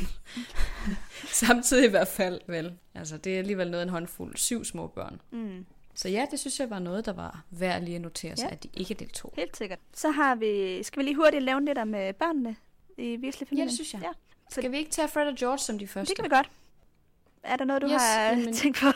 [1.33, 2.73] Samtidig i hvert fald, vel.
[2.95, 4.37] Altså, det er alligevel noget en håndfuld.
[4.37, 5.21] Syv små børn.
[5.31, 5.67] Mm.
[5.95, 8.53] Så ja, det synes jeg var noget, der var værd lige at notere sig, Ja.
[8.53, 9.33] at de ikke deltog.
[9.37, 9.79] Helt sikkert.
[9.95, 10.83] Så har vi...
[10.83, 12.57] Skal vi lige hurtigt lave lidt om øh, børnene
[12.99, 13.59] i Weasley-familien?
[13.59, 14.01] Ja, det synes jeg.
[14.03, 14.09] Ja,
[14.51, 16.09] Skal vi ikke tage Fred og George som de første?
[16.11, 16.51] det kan vi godt.
[17.44, 18.87] Er der noget, du Yes, har jamen- tænkt på?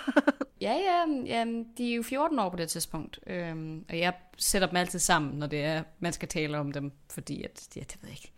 [0.61, 3.18] Ja, ja, jamen, de er jo 14 år på det tidspunkt.
[3.26, 6.92] Øhm, og jeg sætter dem altid sammen, når det er, man skal tale om dem,
[7.11, 8.32] fordi at, ja, det ved jeg ikke.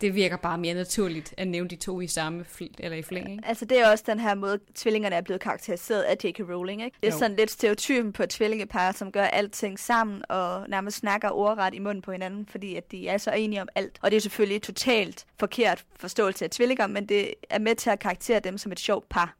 [0.00, 3.30] Det virker bare mere naturligt at nævne de to i samme fl- eller i flæng,
[3.30, 3.42] ikke?
[3.46, 6.40] Altså, det er også den her måde, tvillingerne er blevet karakteriseret af J.K.
[6.40, 6.96] Rowling, ikke?
[7.02, 7.18] Det er Jo.
[7.18, 11.78] sådan lidt stereotypen på et tvillingepar, som gør alting sammen og nærmest snakker ordret i
[11.78, 13.98] munden på hinanden, fordi at de er så enige om alt.
[14.02, 17.98] Og det er selvfølgelig totalt forkert forståelse af tvillinger, men det er med til at
[17.98, 19.36] karakterisere dem som et sjovt par.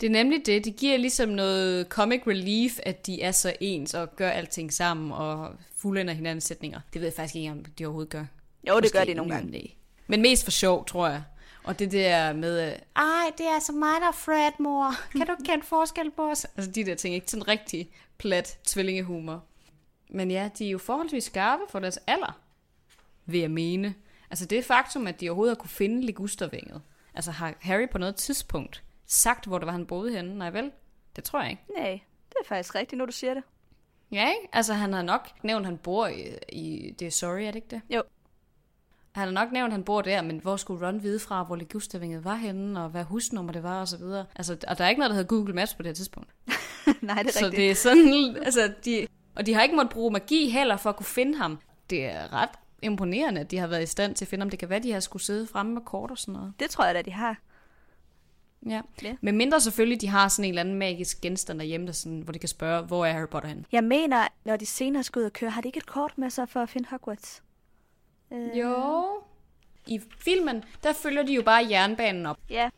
[0.00, 0.64] Det er nemlig det.
[0.64, 5.12] Det giver ligesom noget comic relief, at de er så ens og gør alting sammen
[5.12, 6.80] og fuldender hinandens sætninger.
[6.92, 8.24] Det ved jeg faktisk ikke, om de overhovedet gør.
[8.68, 9.50] Jo, det Måske gør de nogle gange.
[9.50, 9.60] næ.
[10.06, 11.22] Men mest for sjov, tror jeg.
[11.64, 14.90] Og det der med, øh, ej, det er altså mig, der er Fred, mor.
[15.12, 16.44] Kan du ikke kende forskel på os?
[16.44, 19.44] Altså de der ting, ikke sådan rigtig plat tvillingehumor.
[20.10, 22.40] Men ja, de er jo forholdsvis skarpe for deres alder,
[23.26, 23.94] vil jeg mene.
[24.30, 26.82] Altså det faktum, at de overhovedet har kunne finde Ligustervænget.
[27.14, 30.38] Altså har Harry på noget tidspunkt sagt, hvor det var, han boede henne?
[30.38, 30.70] Nej vel?
[31.16, 31.62] Det tror jeg ikke.
[31.76, 33.42] Nej, det er faktisk rigtigt, når du siger det.
[34.12, 34.48] Ja, ikke?
[34.52, 37.54] Altså han har nok nævnt, at han bor i, i det er sorry, er det
[37.54, 37.80] ikke det?
[37.90, 38.02] Jo.
[39.18, 41.56] Han har nok nævnt, at han bor der, men hvor skulle Ron vide fra, hvor
[41.56, 44.24] Ligustavinget var henne, og hvad husnummer det var, og så videre.
[44.36, 46.28] Altså, og der er ikke noget, der hedder Google Maps på det her tidspunkt.
[47.00, 47.56] Nej, det er Så rigtigt.
[47.60, 50.96] det er sådan, altså, de, og de har ikke måttet bruge magi heller for at
[50.96, 51.58] kunne finde ham.
[51.90, 52.50] Det er ret
[52.82, 54.50] imponerende, at de har været i stand til at finde ham.
[54.50, 56.52] Det kan være, de har skulle sidde fremme med kort og sådan noget.
[56.60, 57.36] det tror jeg da, de har.
[58.66, 58.80] Ja.
[59.02, 59.14] Ja.
[59.20, 62.32] Men mindre selvfølgelig, de har sådan en eller anden magisk genstand derhjemme, der sådan, hvor
[62.32, 63.64] de kan spørge, hvor er Harry Potter henne?
[63.72, 66.30] Jeg mener, når de senere skal ud og køre, har de ikke et kort med
[66.30, 67.42] sig for at finde Hogwarts?
[68.32, 69.04] Øh, Jo.
[69.86, 72.38] I filmen, der følger de jo bare jernbanen op.
[72.50, 72.70] Ja.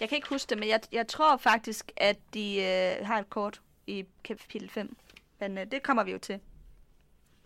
[0.00, 3.30] Jeg kan ikke huske det, men jeg, jeg tror faktisk, at de øh, har et
[3.30, 4.96] kort i kapitel 5.
[5.40, 6.40] Men øh, det kommer vi jo til.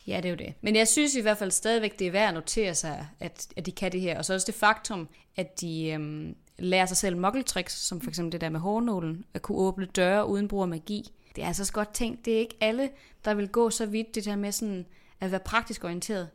[0.07, 0.55] Ja, det er jo det.
[0.61, 3.67] Men jeg synes i hvert fald stadigvæk, det er værd at notere sig, at, at
[3.67, 4.19] de kan det her.
[4.19, 8.33] Og så også det faktum, at de øhm, lærer sig selv mokkeltricks, som for eksempel
[8.33, 11.13] det der med hårnålen, at kunne åbne døre uden brug af magi.
[11.37, 12.25] Det er altså også godt tænkt.
[12.25, 12.91] Det er ikke alle,
[13.25, 14.87] der vil gå så vidt, det der med sådan
[15.21, 16.29] at være praktisk orienteret.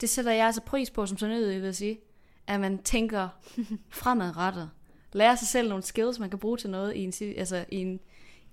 [0.00, 2.00] Det sætter jeg altså pris på som sådan noget, vil jeg sige.
[2.46, 3.28] At man tænker
[4.02, 4.70] fremadrettet.
[5.12, 8.00] Lærer sig selv nogle skills, man kan bruge til noget i en, altså, i en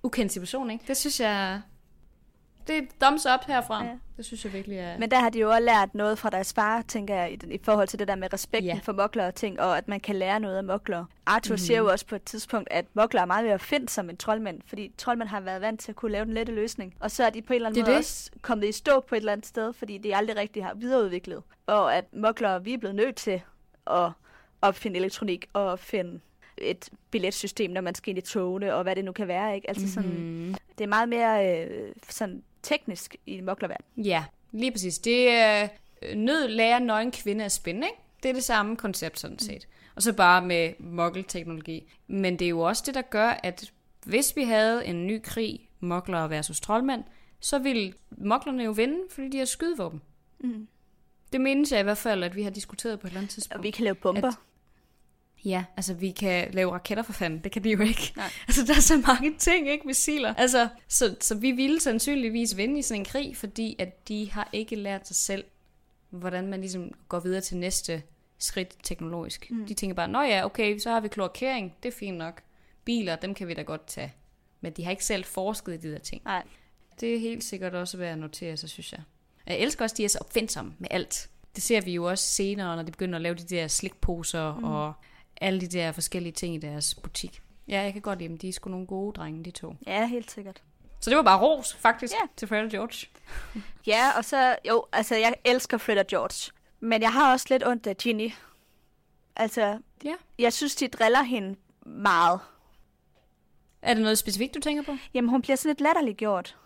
[0.04, 0.72] ukendt situation.
[0.72, 0.84] Ikke?
[0.88, 1.62] Det synes jeg...
[2.68, 3.84] Det er thumbs up herfra.
[3.86, 3.92] Ja.
[4.18, 4.98] Det synes jeg virkelig er...
[4.98, 7.52] Men der har de jo også lært noget fra deres far, tænker jeg, i, den-
[7.52, 8.80] i forhold til det der med respekten Ja.
[8.84, 11.06] for mokler og ting, og at man kan lære noget af mokler.
[11.26, 11.58] Arthur mm-hmm.
[11.58, 14.62] siger jo også på et tidspunkt, at mokler er meget mere finde som en troldmand,
[14.68, 16.94] fordi troldmænd har været vant til at kunne lave den lette løsning.
[17.00, 18.00] Og så er de på en eller anden Det måde det.
[18.00, 21.44] også kommet i stå på et eller andet sted, fordi de aldrig rigtig har videreudviklet.
[21.68, 23.42] Og at mokler, vi er blevet nødt til
[23.88, 24.10] at
[24.62, 26.20] opfinde elektronik og opfinde
[26.58, 29.56] et billetsystem, når man skal ind i togene, og hvad det nu kan være.
[29.56, 29.70] Ikke?
[29.70, 30.56] Altså sådan, Mm.
[30.78, 34.06] det er meget mere øh, sådan teknisk i moklerverdenen.
[34.06, 35.00] Ja, lige præcis.
[35.00, 35.68] Det er
[36.02, 38.00] øh, nød lærer nøgen kvinde at spænde, ikke?
[38.24, 39.68] Det er det samme koncept sådan set.
[39.96, 41.92] Og så bare med mokkelteknologi.
[42.08, 43.72] Men det er jo også det, der gør, at
[44.06, 47.04] hvis vi havde en ny krig, mokler versus troldmænd,
[47.40, 50.02] så ville moklerne jo vinde, fordi de har skydevåben.
[50.40, 50.68] Mm.
[51.34, 53.34] Det mindes jeg i hvert fald, at vi har diskuteret på et eller andet Og
[53.34, 53.64] tidspunkt.
[53.64, 54.28] vi kan lave bomber.
[54.28, 54.34] At-
[55.46, 58.14] Ja, altså vi kan lave raketter for fanden, det kan de jo ikke.
[58.16, 58.30] Nej.
[58.48, 60.34] Altså der er så mange ting, ikke, missiler.
[60.34, 64.50] Altså, så, så vi ville sandsynligvis vinde i sådan en krig, fordi at de har
[64.54, 65.44] ikke lært sig selv,
[66.10, 68.04] hvordan man ligesom går videre til næste
[68.38, 69.52] skridt teknologisk.
[69.52, 69.66] Mm.
[69.66, 72.42] De tænker bare, nå ja, okay, så har vi kloakering, det er fint nok.
[72.86, 74.14] Biler, dem kan vi da godt tage.
[74.62, 76.22] Men de har ikke selv forsket i de der ting.
[76.26, 76.44] Nej.
[77.00, 79.02] Det er helt sikkert også værd at notere sig, synes jeg.
[79.48, 81.30] Jeg elsker også, at de er så opfindsomme med alt.
[81.56, 84.64] Det ser vi jo også senere, når de begynder at lave de der slikposer mm.
[84.64, 84.94] og
[85.42, 87.42] alle de der forskellige ting i deres butik.
[87.68, 88.38] Ja, jeg kan godt lide dem.
[88.38, 89.76] De er sgu nogle gode drenge, de to.
[89.88, 90.64] Ja, helt sikkert.
[91.02, 92.28] Så det var bare ros, faktisk, Ja.
[92.38, 93.08] til Fred og George.
[93.88, 96.52] Ja, og så, jo, altså, jeg elsker Fred og George.
[96.80, 98.32] Men jeg har også lidt ondt af Ginny.
[99.36, 100.14] Altså, Ja.
[100.40, 102.40] jeg synes, de driller hende meget.
[103.82, 104.98] Er det noget specifikt, du tænker på?
[105.14, 106.58] Jamen, hun bliver sådan lidt latterliggjort.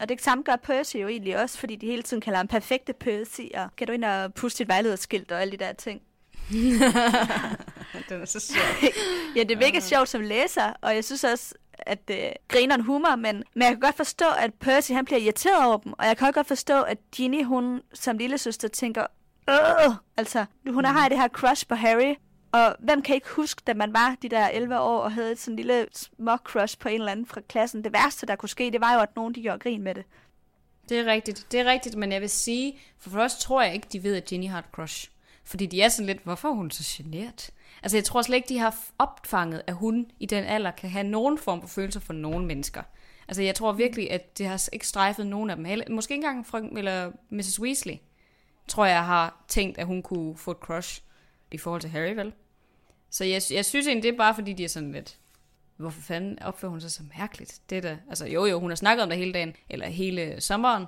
[0.00, 2.92] Og det samme gør Percy jo egentlig også, fordi de hele tiden kalder ham perfekte
[2.92, 6.02] Percy, og kan du ind og puste dit vejlederskilt og alle de der ting.
[8.08, 8.90] Den er så sjov.
[9.36, 12.80] Ja, det er mega sjovt som læser, og jeg synes også, at øh, griner en
[12.80, 16.06] humor, men, men jeg kan godt forstå, at Percy han bliver irriteret over dem, og
[16.06, 19.06] jeg kan også godt forstå, at Ginny, hun som lille søster tænker,
[19.50, 22.14] øh, altså, hun har det her crush på Harry,
[22.52, 25.40] og hvem kan ikke huske, da man var de der 11 år og havde et
[25.40, 27.84] sådan lille små crush på en eller anden fra klassen.
[27.84, 30.04] Det værste, der kunne ske, det var jo, at nogen de gjorde grin med det.
[30.88, 33.86] Det er rigtigt, det er rigtigt, men jeg vil sige, for først tror jeg ikke,
[33.92, 35.10] de ved, at Ginny har et crush.
[35.44, 37.50] Fordi de er sådan lidt, hvorfor er hun så genert?
[37.82, 41.06] Altså jeg tror slet ikke, de har opfanget, at hun i den alder kan have
[41.06, 42.82] nogen form for følelser for nogen mennesker.
[43.28, 45.64] Altså jeg tror virkelig, at det har ikke strejfet nogen af dem.
[45.64, 47.60] Heller- Måske ikke engang Frank eller Mrs.
[47.60, 47.94] Weasley,
[48.68, 51.02] tror jeg har tænkt, at hun kunne få et crush
[51.52, 52.32] i forhold til Harry, vel?
[53.10, 55.18] Så jeg, jeg synes egentlig, det er bare fordi, de er sådan lidt,
[55.76, 57.60] hvorfor fanden opfører hun sig så mærkeligt?
[57.70, 60.84] Det der, altså jo jo, hun har snakket om det hele dagen, eller hele sommeren,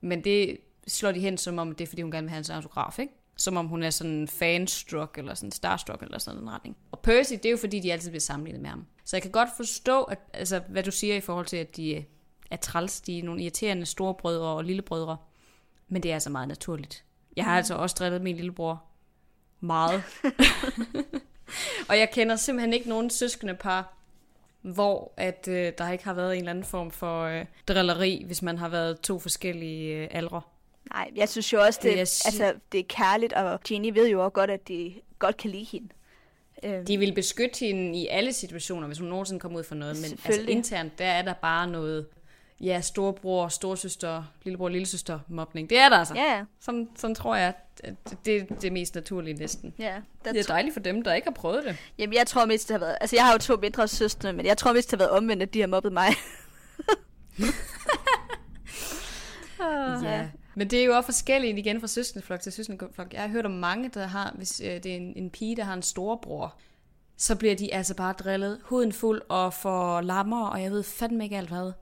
[0.00, 2.50] men det slår de hen som om, det er fordi, hun gerne vil have hans
[2.50, 3.12] autograf, ikke?
[3.36, 6.76] Som om hun er sådan fanstruck, eller sådan starstruck, eller sådan en retning.
[6.92, 8.86] Og Percy, det er jo fordi, de altid bliver sammenlignet med ham.
[9.04, 12.04] Så jeg kan godt forstå, at, altså, hvad du siger i forhold til, at de
[12.50, 15.16] er træls, de er nogle irriterende storebrødre og lillebrødre.
[15.88, 17.04] Men det er altså meget naturligt.
[17.36, 18.82] Jeg har altså også drillet min lillebror
[19.60, 20.02] meget.
[21.88, 23.94] og jeg kender simpelthen ikke nogen søskende par,
[24.62, 28.42] hvor at øh, der ikke har været en eller anden form for øh, drilleri, hvis
[28.42, 30.42] man har været to forskellige øh, aldre.
[30.90, 33.92] Nej, jeg synes jo også, det, er det, sy- altså, det er kærligt, og Ginny
[33.94, 35.88] ved jo også godt, at de godt kan lide hende.
[36.64, 39.96] Øhm, De vil beskytte hende i alle situationer, hvis hun nogensinde kommer ud for noget,
[39.96, 42.06] men altså internt, der er der bare noget,
[42.60, 45.70] ja, storebror, storsøster, lillebror, lillesøster mobning.
[45.70, 46.14] Det er der altså.
[46.14, 46.44] ja, ja.
[46.60, 49.74] Sådan, sådan tror jeg, at det er det mest naturlige næsten.
[49.78, 49.94] ja.
[50.24, 51.76] Det er dejligt for dem, der ikke har prøvet det.
[51.98, 52.96] Jamen, jeg tror mest, det har været...
[53.00, 55.42] Altså, jeg har jo to mindre søstre, men jeg tror mest, det har været omvendt,
[55.42, 56.08] at de har mobbet mig.
[60.02, 60.28] Ja.
[60.54, 63.12] Men det er jo også forskelligt igen fra søskendeflok til søskendeflok.
[63.12, 65.64] Jeg har hørt om mange, der har, hvis øh, det er en, en pige, der
[65.64, 66.54] har en storebror,
[67.16, 71.24] så bliver de altså bare drillet huden fuld og får lammer, og jeg ved fandme
[71.24, 71.72] ikke alt hvad.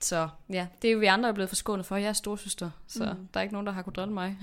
[0.00, 1.96] Så ja, det er jo vi andre er blevet forskånet for.
[1.96, 3.28] Jeg er storsøster, så mm.
[3.34, 4.38] der er ikke nogen, der har kunnet drille mig.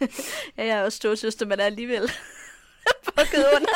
[0.56, 2.02] ja, jeg er også storsøster, men er alligevel
[3.16, 3.68] pukket under.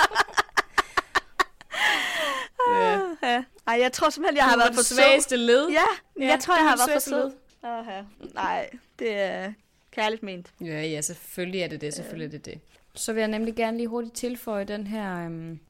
[2.81, 3.01] ja.
[3.23, 3.45] ja.
[3.67, 5.69] Ej, jeg tror simpelthen, jeg har været for svageste led.
[5.69, 5.83] Ja,
[6.21, 7.33] ja jeg tror, jeg har været for sød.
[7.67, 8.03] Aha.
[8.35, 9.53] Nej, det er
[9.91, 10.53] kærligt ment.
[10.61, 11.95] Ja, ja, selvfølgelig er det det.
[11.95, 12.61] Selvfølgelig er det det.
[12.95, 15.61] Så vil jeg nemlig gerne lige hurtigt tilføje den her um,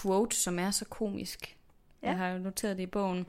[0.00, 1.56] quote, som er så komisk.
[2.02, 2.08] Ja.
[2.08, 3.26] Jeg har jo noteret det i bogen.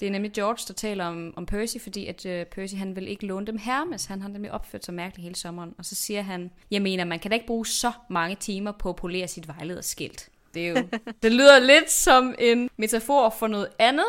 [0.00, 3.08] Det er nemlig George, der taler om, om Percy, fordi at uh, Percy han vil
[3.08, 4.04] ikke låne dem Hermes.
[4.04, 5.74] Han har nemlig opført sig mærkeligt hele sommeren.
[5.78, 8.88] Og så siger han, jeg mener, man kan da ikke bruge så mange timer på
[8.88, 10.28] at polere sit vejlederskilt.
[10.54, 10.88] Det, er jo,
[11.22, 14.06] det lyder lidt som en metafor for noget andet.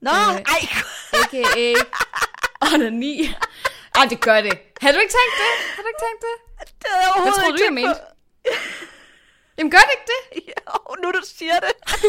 [0.00, 0.68] Nå, øh, ej!
[1.12, 1.74] A.k.a.
[2.60, 3.14] onani.
[3.94, 4.58] Ej, det gør det.
[4.80, 5.52] Har du ikke tænkt det?
[5.76, 6.36] Har du ikke tænkt det?
[6.80, 8.00] Det havde jeg overhovedet Hvad tror du, jeg mente?
[9.58, 10.20] Jamen, gør det ikke det?
[10.58, 11.72] Jo, nu du siger det.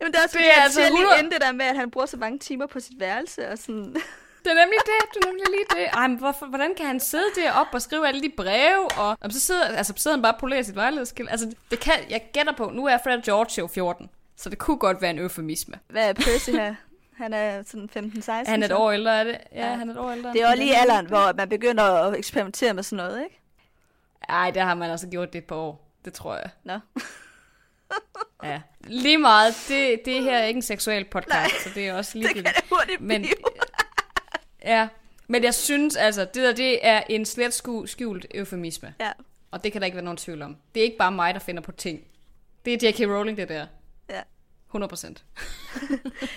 [0.00, 1.30] Jamen, det er også, det er altså lige 100...
[1.30, 3.96] det der med, at han bruger så mange timer på sit værelse og sådan...
[4.44, 5.86] Det er nemlig det, det er nemlig lige det.
[5.92, 9.32] Ej, men hvorfor, hvordan kan han sidde deroppe og skrive alle de breve, og og
[9.32, 11.30] så sidder, altså, sidder han bare og polerer sit vejledningsskilt?
[11.30, 14.78] Altså, det kan, jeg gætter på, nu er Fred George jo 14, så det kunne
[14.78, 15.78] godt være en eufemisme.
[15.88, 16.74] Hvad er Percy her?
[17.16, 18.50] Han er sådan 15-16.
[18.50, 19.38] Han er et år ældre, er det?
[19.52, 20.32] Ja, ja, han er et år ældre.
[20.32, 23.40] Det er også lige alderen, hvor man begynder at eksperimentere med sådan noget, ikke?
[24.28, 25.90] Ej, der har man altså gjort det et par år.
[26.04, 26.50] Det tror jeg.
[26.64, 26.78] Nå.
[28.48, 28.60] ja.
[28.80, 29.54] Lige meget.
[29.68, 32.34] Det, det her er ikke en seksuel podcast, Nej, så det er også lige det
[32.34, 33.34] kan det hurtigt Men, blive.
[34.64, 34.88] ja,
[35.26, 38.94] men jeg synes altså, det der det er en slet skjult eufemisme.
[39.00, 39.12] Ja.
[39.50, 40.56] Og det kan der ikke være nogen tvivl om.
[40.74, 42.00] Det er ikke bare mig, der finder på ting.
[42.64, 43.00] Det er J.K.
[43.00, 43.66] Rowling, det der.
[44.74, 44.78] Ja.
[44.78, 45.24] 100 procent.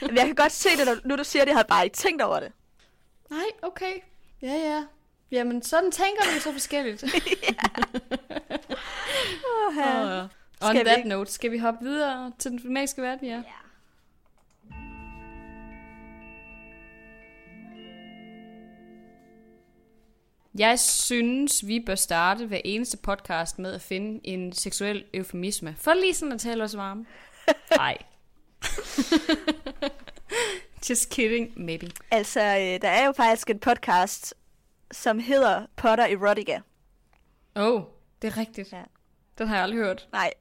[0.18, 2.40] jeg kan godt se det, nu du siger det, jeg har bare ikke tænkt over
[2.40, 2.52] det.
[3.30, 3.94] Nej, okay.
[4.42, 4.84] Ja, ja.
[5.32, 7.04] Jamen, sådan tænker vi så forskelligt.
[7.04, 7.10] oh,
[9.78, 10.24] ja.
[10.24, 10.30] uh,
[10.62, 11.10] on skal that vi...
[11.10, 13.36] note, skal vi hoppe videre til den magiske verden, ja?
[13.36, 13.44] Ja.
[20.58, 25.76] Jeg synes, vi bør starte hver eneste podcast med at finde en seksuel eufemisme.
[25.80, 27.06] For lige sådan at tale os varme.
[27.78, 27.98] Nej.
[30.90, 31.92] Just kidding, maybe.
[32.12, 34.34] Altså, øh, der er jo faktisk en podcast,
[34.92, 36.60] som hedder Potter Erotica.
[37.56, 37.82] Oh,
[38.22, 38.72] det er rigtigt.
[38.72, 38.82] Ja.
[39.38, 40.08] Den har jeg aldrig hørt.
[40.12, 40.34] Nej.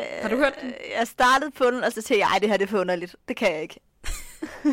[0.00, 0.68] Har du hørt den?
[0.68, 2.80] Øh, jeg startede på den, og så tænkte jeg, ej, det her det er for
[2.80, 3.16] underligt.
[3.28, 3.80] Det kan jeg ikke.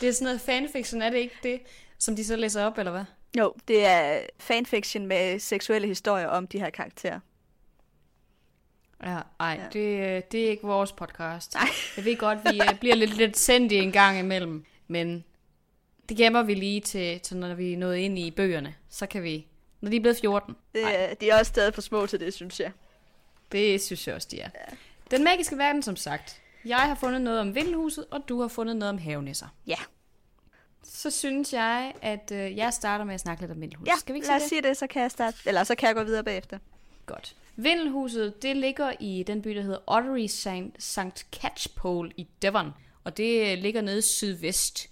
[0.00, 1.60] det er sådan noget fanfiction, er det ikke det,
[1.98, 3.04] som de så læser op, eller hvad?
[3.38, 7.20] Jo, det er fanfiction med seksuelle historier om de her karakterer.
[9.04, 9.68] Ja, ej, ja.
[9.72, 11.54] Det, det er ikke vores podcast.
[11.54, 11.68] Ej.
[11.96, 15.24] Jeg ved godt, vi øh, bliver lidt, lidt sendt en gang imellem, men
[16.08, 18.74] det gemmer vi lige til, til, når vi er nået ind i bøgerne.
[18.90, 19.46] Så kan vi,
[19.80, 20.56] når de er blevet 14.
[20.74, 22.72] Det, er, de er også stadig for små til det, synes jeg.
[23.52, 24.50] Det synes jeg også, de er.
[24.54, 24.76] Ja.
[25.16, 26.40] Den magiske verden, som sagt.
[26.64, 29.46] Jeg har fundet noget om vindelhuset, og du har fundet noget om havenisser.
[29.66, 29.76] Ja.
[30.84, 33.92] Så synes jeg, at øh, jeg starter med at snakke lidt om vindelhuset.
[33.92, 34.48] Ja, Skal vi ikke lad os det?
[34.48, 35.36] sige det, så kan jeg starte.
[35.46, 36.58] Eller så kan jeg gå videre bagefter.
[37.06, 37.36] Godt.
[37.56, 40.26] Vindelhuset, det ligger i den by, der hedder Ottery
[40.78, 41.26] St.
[41.32, 42.70] Catchpole i Devon.
[43.04, 44.88] Og det ligger nede sydvest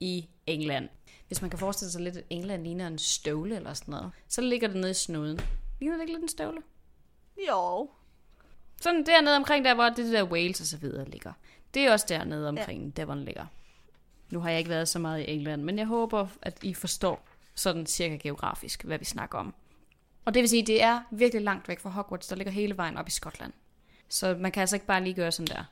[0.00, 0.88] i England.
[1.26, 4.40] Hvis man kan forestille sig lidt, at England ligner en støvle eller sådan noget, så
[4.40, 5.40] ligger det nede i snuden.
[5.80, 6.62] Ligner det ikke lidt en støvle?
[7.48, 7.90] Jo.
[8.80, 11.32] Sådan dernede omkring der, hvor det der Wales og så videre ligger.
[11.74, 13.02] Det er også dernede omkring ja.
[13.02, 13.46] Devon ligger.
[14.30, 17.28] Nu har jeg ikke været så meget i England, men jeg håber, at I forstår
[17.54, 19.54] sådan cirka geografisk, hvad vi snakker om.
[20.26, 22.76] Og det vil sige, at det er virkelig langt væk fra Hogwarts, der ligger hele
[22.76, 23.52] vejen op i Skotland.
[24.08, 25.64] Så man kan altså ikke bare lige gøre sådan der.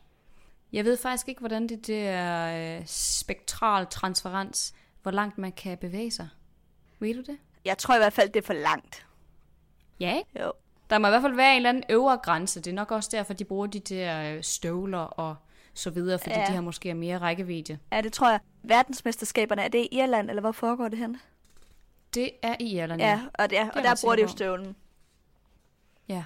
[0.73, 5.79] Jeg ved faktisk ikke, hvordan det, det er øh, spektral transferens, hvor langt man kan
[5.79, 6.29] bevæge sig.
[7.01, 7.39] Ved du det?
[7.65, 9.07] Jeg tror i hvert fald, det er for langt.
[10.01, 10.45] Ja, ikke?
[10.45, 10.53] Jo.
[10.91, 12.61] Der må i hvert fald være en eller anden øvre grænse.
[12.61, 15.37] Det er nok også derfor, de bruger de der øh, støvler og
[15.75, 16.47] så videre, fordi ja.
[16.47, 17.79] de har måske mere rækkevidde.
[17.93, 18.41] Ja, det tror jeg.
[18.63, 21.17] Verdensmesterskaberne, er det i Irland, eller hvor foregår det hen?
[22.15, 23.21] Det er i Irland, ja.
[23.35, 24.77] og, det er, og der bruger de jo støvlen.
[26.09, 26.25] Ja.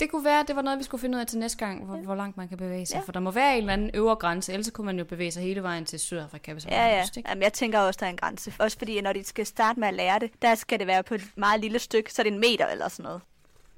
[0.00, 1.84] Det kunne være, at det var noget, vi skulle finde ud af til næste gang,
[1.84, 2.02] hvor, ja.
[2.02, 2.96] hvor langt man kan bevæge sig.
[2.96, 3.00] Ja.
[3.00, 5.42] For der må være en eller anden øvre grænse, ellers kunne man jo bevæge sig
[5.42, 7.02] hele vejen til Sydafrika, hvis ja, ja.
[7.02, 8.52] Lyst, Jamen, jeg tænker også, der er en grænse.
[8.58, 11.14] Også fordi, når de skal starte med at lære det, der skal det være på
[11.14, 13.20] et meget lille stykke, så er det en meter eller sådan noget.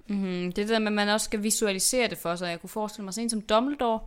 [0.09, 0.53] Mm-hmm.
[0.53, 2.49] Det er det der med, at man også skal visualisere det for sig.
[2.49, 4.01] Jeg kunne forestille mig, at en som Dumbledore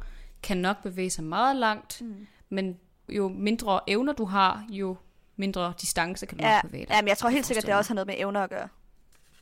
[0.44, 2.28] kan nok bevæge sig meget langt, mm.
[2.50, 4.98] men jo mindre evner du har, jo
[5.40, 6.94] mindre distance kan du ja, bevæge dig.
[6.94, 8.68] Ja, men jeg tror helt sikkert, det også har noget med evner at gøre.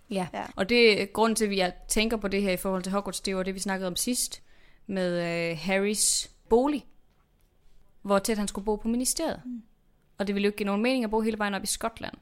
[0.10, 0.44] Ja, ja.
[0.56, 3.20] og det er grunden til, at jeg tænker på det her i forhold til Hogwarts,
[3.20, 4.42] det var det, vi snakkede om sidst,
[4.88, 6.86] med uh, Harrys bolig,
[8.02, 9.42] hvor tæt han skulle bo på ministeriet.
[9.46, 9.64] Mm.
[10.18, 12.14] Og det ville jo ikke give nogen mening at bo hele vejen op i Skotland.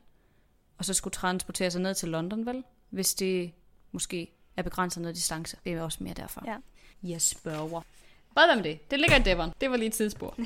[0.77, 2.63] Og så skulle transportere sig ned til London, vel?
[2.89, 3.51] Hvis det
[3.91, 5.57] måske er begrænset noget distance.
[5.63, 6.43] Det er også mere derfor.
[6.45, 6.55] Ja.
[7.03, 7.81] Jeg spørger.
[8.33, 8.91] Hvad med det?
[8.91, 9.53] Det ligger i Devon.
[9.61, 10.35] Det var lige et tidsspor.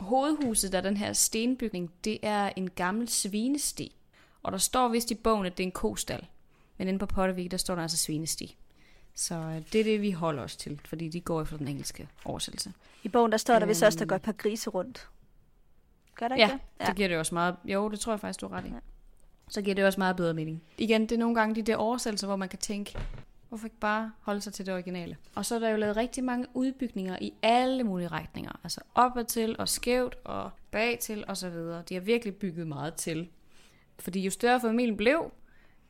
[0.00, 3.94] Hovedhuset af den her stenbygning, det er en gammel svinesti.
[4.42, 6.26] Og der står vist i bogen, at det er en kostal.
[6.78, 8.56] Men inde på Pottervik, der står der altså svinesti.
[9.14, 12.08] Så øh, det er det, vi holder os til, fordi de går efter den engelske
[12.24, 12.72] oversættelse.
[13.02, 14.08] I bogen, der står der vist også, der Øhm.
[14.08, 15.08] går et par grise rundt.
[16.14, 16.60] Gør der ikke Ja, det?
[16.80, 17.56] ja, det giver det også meget...
[17.64, 18.68] Jo, det tror jeg faktisk, du har ret i.
[18.68, 18.74] Ja.
[19.48, 20.62] Så giver det også meget bedre mening.
[20.78, 22.98] Igen, det er nogle gange de der oversættelser, hvor man kan tænke,
[23.48, 25.16] hvorfor ikke bare holde sig til det originale?
[25.34, 28.60] Og så er der jo lavet rigtig mange udbygninger i alle mulige retninger.
[28.64, 31.82] Altså opad til og skævt og bag til og så videre.
[31.88, 33.28] De har virkelig bygget meget til.
[33.98, 35.32] Fordi jo større familien blev,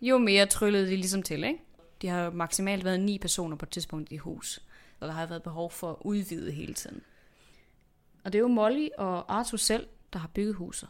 [0.00, 1.62] jo mere tryllede de ligesom til, ikke?
[2.02, 4.62] De har jo maksimalt været ni personer på et tidspunkt i hus.
[5.00, 7.02] Og der har været behov for at udvide hele tiden.
[8.24, 10.88] Og det er jo Molly og Arthur selv, der har bygget huset.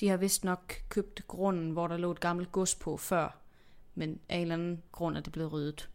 [0.00, 3.38] De har vist nok købt grunden, hvor der lå et gammelt gods på før,
[3.96, 5.88] men af en eller anden grund er det blevet ryddet.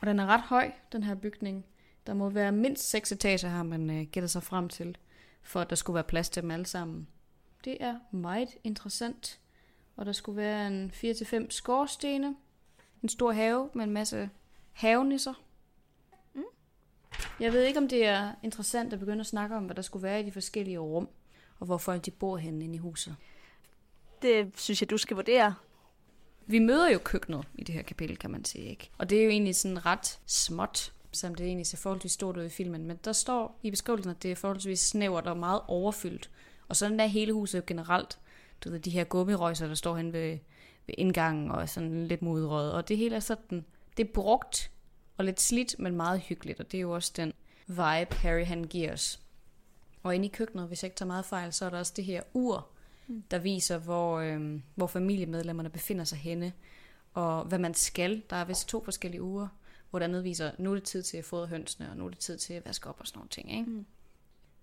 [0.00, 1.64] Og den er ret høj, den her bygning.
[2.06, 4.96] Der må være mindst seks etager, har man øh, gættet sig frem til,
[5.42, 7.08] for at der skulle være plads til dem alle sammen.
[7.64, 9.40] Det er meget interessant.
[9.96, 12.36] Og der skulle være en 4-5 skorstene,
[13.02, 14.30] en stor have med en masse
[14.72, 15.34] havenisser.
[16.34, 16.42] Mm.
[17.40, 20.02] Jeg ved ikke, om det er interessant at begynde at snakke om, hvad der skulle
[20.02, 21.08] være i de forskellige rum,
[21.58, 23.16] og hvor folk de bor henne inde i huset.
[24.22, 25.54] Det synes jeg, du skal vurdere.
[26.50, 28.90] Vi møder jo køkkenet i det her kapitel, kan man sige, ikke?
[28.98, 32.44] Og det er jo egentlig sådan ret småt, som det egentlig ser forholdsvis stort ud
[32.44, 32.86] i filmen.
[32.86, 36.30] Men der står i beskrivelsen, at det er forholdsvis snævert og meget overfyldt.
[36.68, 38.18] Og sådan er hele huset jo generelt.
[38.64, 40.38] Du ved, de her gummirøjser, der står hen ved,
[40.86, 42.72] ved indgangen og sådan lidt modrøget.
[42.72, 43.64] Og det hele er sådan,
[43.96, 44.70] det er brugt
[45.16, 46.60] og lidt slidt, men meget hyggeligt.
[46.60, 47.32] Og det er jo også den
[47.66, 49.20] vibe, Harry han giver os.
[50.02, 52.04] Og inde i køkkenet, hvis jeg ikke tager meget fejl, så er der også det
[52.04, 52.68] her ur,
[53.30, 56.52] der viser, hvor, øh, hvor familiemedlemmerne befinder sig henne,
[57.14, 58.22] og hvad man skal.
[58.30, 59.48] Der er vist to forskellige uger,
[59.90, 62.18] hvor der viser, nu er det tid til at fodre hønsene, og nu er det
[62.18, 63.52] tid til at vaske op og sådan nogle ting.
[63.52, 63.70] Ikke?
[63.70, 63.86] Mm.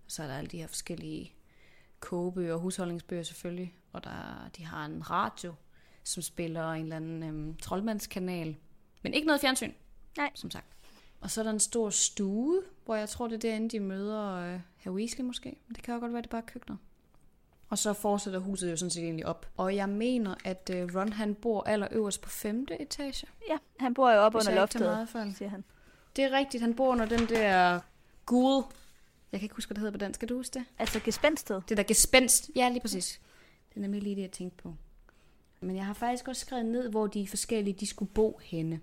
[0.07, 1.33] Så er der alle de her forskellige
[1.99, 5.53] kogebøger og husholdningsbøger selvfølgelig, og der, de har en radio,
[6.03, 8.55] som spiller en eller anden øhm, troldmandskanal.
[9.01, 9.71] Men ikke noget fjernsyn,
[10.17, 10.31] Nej.
[10.35, 10.67] som sagt.
[11.21, 14.33] Og så er der en stor stue, hvor jeg tror, det er derinde, de møder
[14.33, 15.57] øh, herr Weasley måske.
[15.67, 16.77] Men det kan jo godt være, det er bare køkkenet.
[17.69, 19.47] Og så fortsætter huset jo sådan set egentlig op.
[19.57, 23.27] Og jeg mener, at øh, Ron han bor allerøverst på femte etage.
[23.49, 25.35] Ja, han bor jo oppe Hvis under loftet, meget fejl.
[25.35, 25.63] siger han.
[26.15, 27.79] Det er rigtigt, han bor under den der
[28.25, 28.63] gul.
[29.31, 30.17] Jeg kan ikke huske, hvad det hedder på dansk.
[30.17, 30.65] Skal du huske det?
[30.79, 31.61] Altså gespændsted.
[31.69, 32.49] Det der gespenst.
[32.55, 33.21] Ja, lige præcis.
[33.69, 34.75] Det er nemlig lige det, jeg tænkte på.
[35.61, 38.79] Men jeg har faktisk også skrevet ned, hvor de forskellige de skulle bo henne.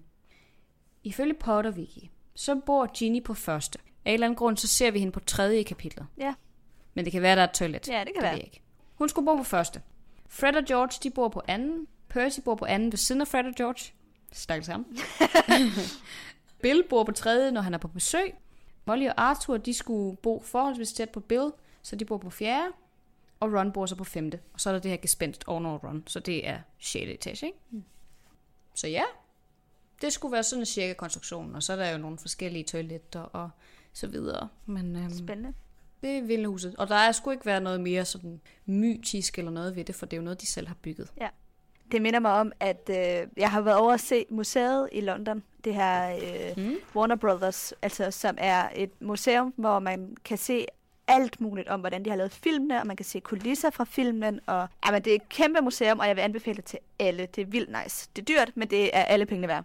[1.05, 3.79] Ifølge Potter Wiki, så bor Ginny på første.
[4.05, 6.07] Af en eller anden grund, så ser vi hende på tredje i kapitlet.
[6.19, 6.35] Ja.
[6.95, 7.89] Men det kan være, der er et toilet.
[7.89, 8.33] Ja, det kan det være.
[8.33, 8.61] Ved jeg ikke.
[8.95, 9.83] Hun skulle bo på første.
[10.29, 11.87] Fred og George, de bor på anden.
[12.09, 13.93] Percy bor på anden ved siden af Fred og George.
[14.33, 14.87] Stakkels ham.
[16.63, 18.35] Bill bor på tredje, når han er på besøg.
[18.87, 21.51] Molly og Arthur, de skulle bo forholdsvis tæt på Bill,
[21.83, 22.69] så de bor på fjerde.
[23.41, 24.41] Og Ron bor så på femte.
[24.53, 27.11] Og så er der det her gespenst ovenover Ron, så det er 6.
[27.11, 27.59] etage, ikke?
[27.71, 27.85] Mm.
[28.75, 29.03] Så ja,
[30.01, 31.55] det skulle være sådan en cirka konstruktion.
[31.55, 33.51] Og så er der jo nogle forskellige toiletter og
[33.93, 34.49] så videre.
[34.67, 35.55] Men øhm, Spændende.
[36.05, 36.77] Det er Vildhuset.
[36.79, 40.07] Og der er sgu ikke været noget mere sådan mytisk eller noget ved det, for
[40.07, 41.11] det er jo noget, de selv har bygget.
[41.93, 45.43] Det minder mig om, at øh, jeg har været over at se museet i London.
[45.65, 46.77] Det her øh, Mm.
[46.97, 50.67] Warner Brothers, altså som er et museum, hvor man kan se
[51.07, 54.41] alt muligt om, hvordan de har lavet filmene, og man kan se kulisser fra filmen,
[54.47, 57.27] og jamen, det er et kæmpe museum, og jeg vil anbefale det til alle.
[57.35, 58.09] Det er vildt nice.
[58.17, 59.65] Det er dyrt, men det er alle pengene værd.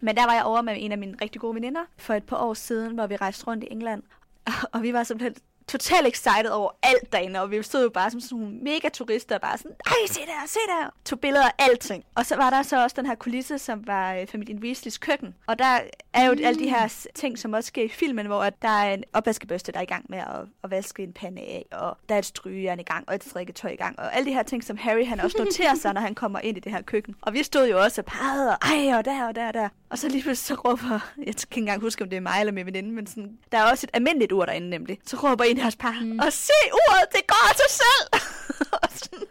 [0.00, 2.36] Men der var jeg over med en af mine rigtig gode veninder for et par
[2.36, 4.02] år siden, hvor vi rejste rundt i England,
[4.72, 8.20] og vi var simpelthen totalt excited over alt derinde, og vi stod jo bare som
[8.20, 12.04] sådan nogle mega turister, bare sådan, ej, se der, se der, tog billeder af alting.
[12.14, 15.34] Og så var der så også den her kulisse, som var øh, familien Weasleys køkken.
[15.46, 15.80] Og der
[16.12, 16.40] er jo mm.
[16.44, 19.72] alle de her ting, som også sker i filmen, hvor at der er en opvaskebørste,
[19.72, 22.26] der er i gang med at, at vaske en pande af, og der er et
[22.26, 25.06] strygejern i gang, og et strikketøj i gang, og alle de her ting, som Harry
[25.06, 27.14] han også noterer sig, når han kommer ind i det her køkken.
[27.22, 29.68] Og vi stod jo også og pegede, og ej, og der, og der, og der.
[29.90, 32.40] Og så lige pludselig så råber, jeg kan ikke engang huske, om det er mig
[32.40, 34.98] eller min veninde, men sådan, der er også et almindeligt ur derinde nemlig.
[35.06, 36.18] Så råber en af os par, mm.
[36.18, 38.22] og se uret, det går af sig selv!
[38.82, 39.26] og sådan,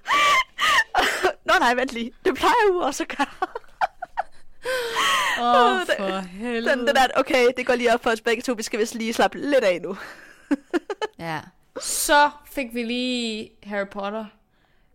[1.45, 3.47] Nå nej, vent lige, det plejer uret så gør.
[5.39, 6.71] Åh, oh, for helvede.
[6.71, 8.95] Den, den der, okay, det går lige op for os begge to, vi skal vist
[8.95, 9.97] lige slappe lidt af nu.
[11.19, 11.39] Ja.
[11.81, 14.25] Så fik vi lige Harry Potter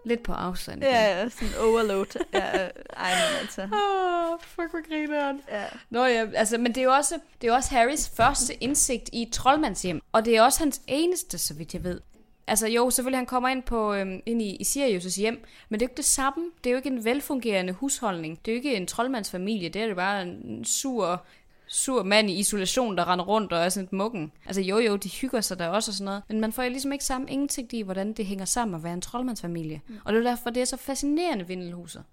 [0.05, 0.83] lidt på afstand.
[0.83, 2.25] Ja, sådan overload.
[2.35, 3.63] Ja, ej, men altså.
[3.73, 5.41] Oh, fuck, hvor grineren.
[5.51, 5.65] Ja.
[5.91, 9.23] Nå ja, altså, men det er jo også, det er også Harrys første indsigt i
[9.23, 10.01] et troldmandshjem.
[10.13, 12.01] Og det er også hans eneste, så vidt jeg ved.
[12.47, 15.85] Altså jo, selvfølgelig han kommer ind, på, øhm, ind i, i Sirius' hjem, men det
[15.85, 16.45] er jo ikke det samme.
[16.65, 18.39] Det er jo ikke en velfungerende husholdning.
[18.45, 19.69] Det er jo ikke en troldmandsfamilie.
[19.69, 21.25] Det er jo bare en sur,
[21.73, 24.33] sur mand i isolation, der render rundt og er sådan et muggen.
[24.47, 26.23] Altså jo jo, de hygger sig der også og sådan noget.
[26.29, 28.93] Men man får jo ligesom ikke samme indsigt i, hvordan det hænger sammen at være
[28.93, 29.81] en troldmandsfamilie.
[29.89, 29.97] Mm.
[30.05, 32.05] Og det er derfor, det er så fascinerende, Vindelhuset.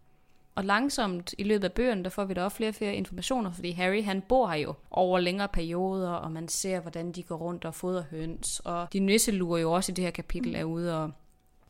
[0.56, 3.52] Og langsomt i løbet af bøgerne, der får vi da også flere og flere informationer,
[3.52, 7.36] fordi Harry han bor her jo over længere perioder, og man ser, hvordan de går
[7.36, 8.62] rundt og fodrer høns.
[8.66, 11.12] Og de nisselurer jo også i det her kapitel er ude og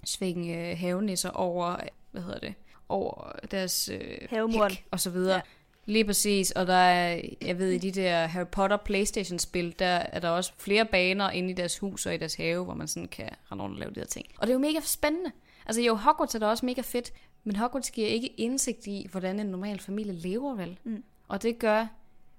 [0.03, 1.75] svinge øh, havenisser over,
[2.11, 2.53] hvad hedder det,
[2.89, 4.71] over deres øh, Havemuren.
[4.91, 5.35] og så videre.
[5.35, 5.41] Ja.
[5.89, 10.19] Lige præcis, og der er, jeg ved, i de der Harry Potter Playstation-spil, der er
[10.19, 13.07] der også flere baner inde i deres hus og i deres have, hvor man sådan
[13.07, 14.25] kan rende rundt og lave de her ting.
[14.37, 15.31] Og det er jo mega spændende.
[15.65, 17.13] Altså jo, Hogwarts er da også mega fedt,
[17.43, 20.77] men Hogwarts giver ikke indsigt i, hvordan en normal familie lever vel.
[20.83, 21.03] Mm.
[21.27, 21.87] Og det gør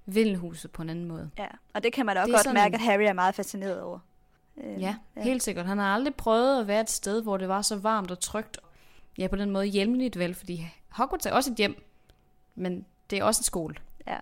[0.06, 1.30] Vindelhuset på en anden måde.
[1.38, 3.80] Ja, og det kan man da også godt sådan- mærke, at Harry er meget fascineret
[3.82, 3.98] over.
[4.64, 5.66] Øh, Ja, helt sikkert.
[5.66, 8.58] Han har aldrig prøvet at være et sted, hvor det var så varmt og trygt.
[9.18, 11.84] Ja, på den måde hjemligt vel, fordi Hogwarts er også et hjem,
[12.54, 13.74] men det er også en skole.
[14.06, 14.16] Ja.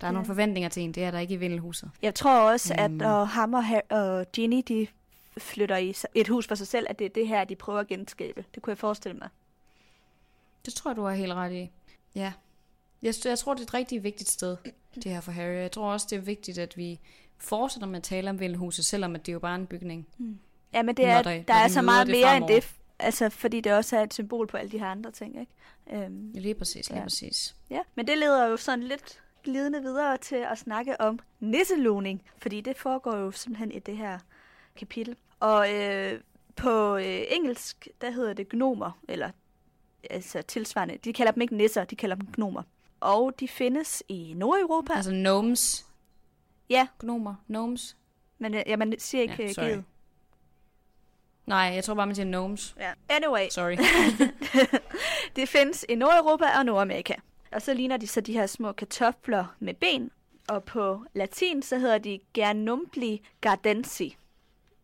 [0.00, 1.90] Der er nogle forventninger til en, det er der ikke i Vindelhuset.
[2.02, 2.96] Jeg tror også, at Mm.
[2.96, 4.86] når ham og, Harry, og Ginny, de
[5.38, 7.86] flytter i et hus for sig selv, at det er det her, de prøver at
[7.86, 8.44] genskabe.
[8.54, 9.28] Det kunne jeg forestille mig.
[10.64, 11.70] Det tror jeg, du har helt ret i.
[12.14, 12.32] Ja.
[13.02, 14.56] Jeg, jeg tror, det er et rigtig vigtigt sted,
[14.94, 15.54] det her for Harry.
[15.54, 17.00] Jeg tror også, det er vigtigt, at vi
[17.38, 20.06] fortsætter med at tale om Vindelhuset, selvom at det er jo bare en bygning.
[20.72, 22.60] Ja, men det er, der- der, er vi så meget mere end fremover.
[22.60, 22.74] det.
[23.00, 25.52] Altså, fordi det også er et symbol på alle de her andre ting, ikke?
[26.04, 27.02] Øhm, Lige præcis, lige Ja.
[27.04, 27.56] præcis.
[27.70, 32.60] ja, men det leder jo sådan lidt glidende videre til at snakke om nisseluning, fordi
[32.60, 34.18] det foregår jo simpelthen i det her
[34.76, 35.16] kapitel.
[35.40, 36.20] Og øh,
[36.56, 39.30] på øh, engelsk, der hedder det gnomer, eller
[40.10, 40.98] altså tilsvarende.
[41.04, 42.62] De kalder dem ikke nisser, de kalder dem gnomer.
[43.00, 44.92] Og de findes i Nordeuropa.
[44.92, 45.86] Altså gnomes.
[46.70, 47.34] Ja, Gnomer.
[47.48, 47.96] Gnomes.
[48.38, 49.64] men øh, ja, man siger ikke Ja, ja, sorry.
[49.66, 49.84] givet.
[51.50, 52.74] Nej, jeg tror bare, man siger gnomes.
[52.80, 52.92] Ja.
[53.08, 53.76] Anyway, Sorry.
[55.36, 57.14] Det findes i Nordeuropa og Nordamerika.
[57.52, 60.10] Og så ligner de så de her små kartofler med ben.
[60.48, 64.16] Og på latin, så hedder de Gernumbli gardensi.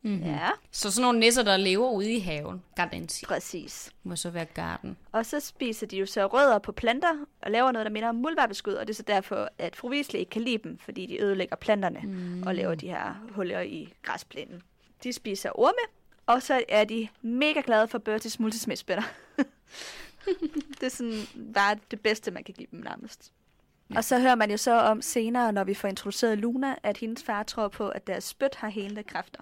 [0.02, 0.26] Mm-hmm.
[0.26, 2.62] Ja, Så sådan nogle nisser, der lever ude i haven.
[2.76, 3.26] Gardensi.
[3.26, 3.90] præcis.
[4.02, 4.96] Må så være garden.
[5.12, 7.12] Og så spiser de jo så rødder på planter
[7.42, 8.72] og laver noget, der minder om muldvarpeskud.
[8.72, 11.56] Og det er så derfor, at fru Weasley ikke kan lide dem, fordi de ødelægger
[11.56, 12.42] planterne mm.
[12.46, 14.62] og laver de her huller i græsplænen.
[15.04, 15.92] De spiser orme,
[16.26, 19.02] og så er de mega glade for Bertis multismidspænder.
[20.80, 21.22] det er sådan
[21.54, 23.32] bare det bedste, man kan give dem nærmest.
[23.96, 27.22] Og så hører man jo så om senere, når vi får introduceret Luna, at hendes
[27.22, 29.40] far tror på, at deres spyt har helende kræfter.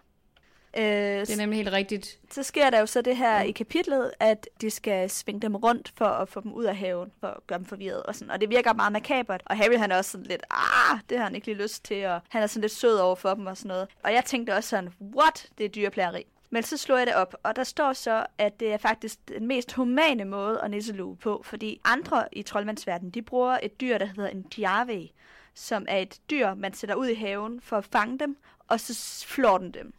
[0.77, 2.19] Øh, Det er nemlig helt rigtigt.
[2.31, 5.93] så sker der jo så det her i kapitlet, at de skal svinge dem rundt
[5.97, 8.31] for at få dem ud af haven, for at gøre dem forvirret og sådan.
[8.31, 9.43] Og det virker meget makabert.
[9.47, 12.07] Og Harry han er også sådan lidt, ah, det har han ikke lige lyst til,
[12.07, 13.89] og han er sådan lidt sød over for dem og sådan noget.
[14.03, 16.27] Og jeg tænkte også sådan, what, det er dyreplageri.
[16.55, 19.47] Men så slår jeg det op, og der står så, at det er faktisk den
[19.47, 24.07] mest humane måde at nisselue på, fordi andre i troldmandsverdenen, de bruger et dyr, der
[24.07, 25.09] hedder en diave,
[25.55, 28.37] som er et dyr, man sætter ud i haven for at fange dem,
[28.69, 29.95] og så flår den dem.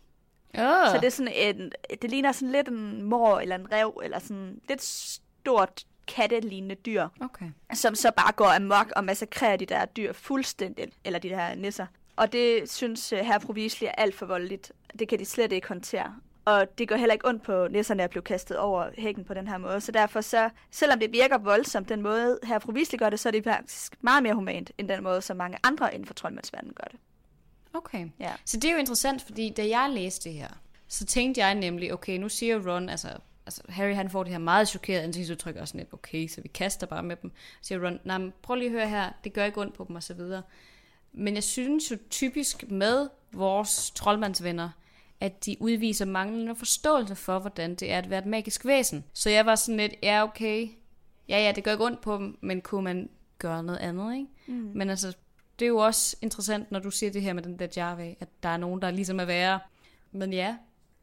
[0.53, 0.63] Oh.
[0.63, 4.19] Så det er sådan en, det ligner sådan lidt en mor eller en rev, eller
[4.19, 7.51] sådan lidt stort kattelignende dyr, Okay.
[7.73, 11.85] som så bare går amok og massakrerer de der dyr fuldstændigt, eller de der nisser.
[12.15, 14.71] Og det synes uh, herr Provisli er alt for voldeligt.
[14.99, 16.15] Det kan de slet ikke håndtere.
[16.45, 19.47] Og det går heller ikke ondt på nisserne at blive kastet over hækken på den
[19.47, 19.81] her måde.
[19.81, 23.31] Så derfor så, selvom det virker voldsomt den måde, her Provisli gør det, så er
[23.31, 26.87] det faktisk meget mere humant, end den måde, som mange andre inden for troldmandsverdenen gør
[26.91, 26.99] det.
[27.73, 28.07] Okay.
[28.19, 28.33] Ja.
[28.45, 30.49] Så det er jo interessant, fordi da jeg læste det her,
[30.87, 33.07] så tænkte jeg nemlig, okay, nu siger Ron, altså,
[33.45, 36.47] altså Harry han får det her meget chokeret ansigtsudtryk, og sådan lidt, okay, så vi
[36.47, 37.31] kaster bare med dem.
[37.61, 39.95] Så siger Ron, nej, prøv lige at høre her, det gør ikke ondt på dem,
[39.95, 40.41] og så videre.
[41.13, 44.69] Men jeg synes jo typisk med vores troldmandsvenner,
[45.19, 49.03] at de udviser manglende forståelse for, hvordan det er at være et magisk væsen.
[49.13, 50.67] Så jeg var sådan lidt, ja okay,
[51.29, 53.09] ja ja, det gør ikke ondt på dem, men kunne man
[53.39, 54.27] gøre noget andet, ikke?
[54.47, 54.71] Mm.
[54.75, 55.13] Men altså,
[55.59, 58.29] det er jo også interessant, når du siger det her med den der Java, at
[58.43, 59.59] der er nogen, der ligesom er værre.
[60.11, 60.55] Men ja,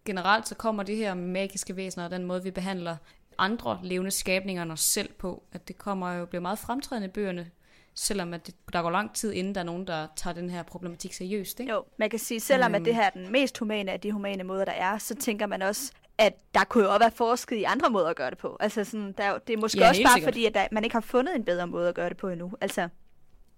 [0.05, 2.97] generelt så kommer det her med magiske væsener og den måde, vi behandler
[3.39, 7.11] andre levende skabninger end os selv på, at det kommer jo bliver meget fremtrædende i
[7.11, 7.51] bøgerne,
[7.95, 10.63] selvom at det, der går lang tid, inden der er nogen, der tager den her
[10.63, 11.61] problematik seriøst.
[11.61, 11.73] Ikke?
[11.73, 12.85] Jo, man kan sige, selvom at Øhm.
[12.85, 15.63] det her er den mest humane af de humane måder, der er, så tænker man
[15.63, 18.57] også, at der kunne jo også være forsket i andre måder at gøre det på.
[18.61, 20.33] Altså sådan, der, er det er måske Ja, også bare sikkert.
[20.33, 22.53] fordi, at der, man ikke har fundet en bedre måde at gøre det på endnu.
[22.61, 22.89] Altså,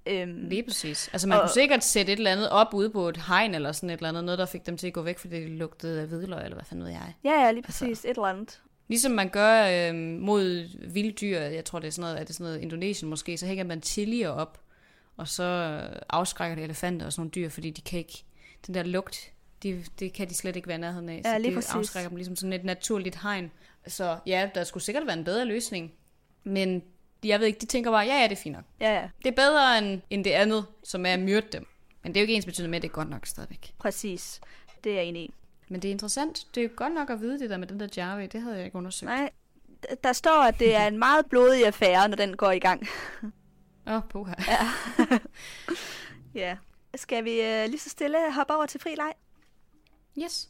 [0.07, 1.09] øhm, Lige præcis.
[1.13, 3.73] Altså man Og- kunne sikkert sætte et eller andet op ude på et hegn eller
[3.73, 6.01] sådan et eller andet, noget der fik dem til at gå væk, fordi det lugtede
[6.01, 7.15] af hvidløg, eller hvad fanden ved jeg.
[7.25, 8.61] ja, ja, lige Altså- præcis, et eller andet.
[8.89, 12.35] Ligesom man gør øh, mod vilde dyr, jeg tror det er sådan noget, er det
[12.35, 14.61] sådan noget Indonesien måske, så hænger man chilier op,
[15.17, 18.25] og så øh, afskrækker det elefanter og sådan nogle dyr, fordi de kan ikke,
[18.67, 19.33] den der lugt
[19.63, 21.21] de, det kan de slet ikke være nærheden af.
[21.25, 21.75] Ja, så lige det præcis.
[21.75, 23.51] afskrækker dem ligesom sådan et naturligt hegn.
[23.87, 25.93] Så ja, der skulle sikkert være en bedre løsning.
[26.45, 26.83] Men
[27.25, 28.65] jeg ved ikke, de tænker bare, ja, ja, det er fint nok.
[28.81, 31.67] Ja, ja, Det er bedre end, end det andet, som er at myrde dem.
[32.03, 33.75] Men det er jo ikke ens betydende med, at det er godt nok stadigvæk.
[33.79, 34.41] præcis.
[34.85, 35.35] Det er jeg enig i.
[35.69, 36.47] Men det er interessant.
[36.55, 38.27] Det er godt nok at vide det der med den der Jarve.
[38.27, 39.09] Det havde jeg ikke undersøgt.
[39.09, 39.31] Nej,
[40.05, 42.87] der står, at det er en meget blodig affære, når den går i gang.
[43.87, 44.35] Åh, oh, puha.
[46.35, 46.57] Ja.
[46.95, 49.13] Skal vi øh, lige så stille hoppe over til fri leg?
[50.23, 50.49] Yes.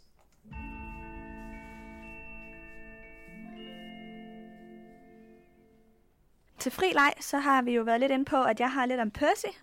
[6.59, 9.01] Til fri leg, så har vi jo været lidt inde på, at jeg har lidt
[9.01, 9.59] om Percy.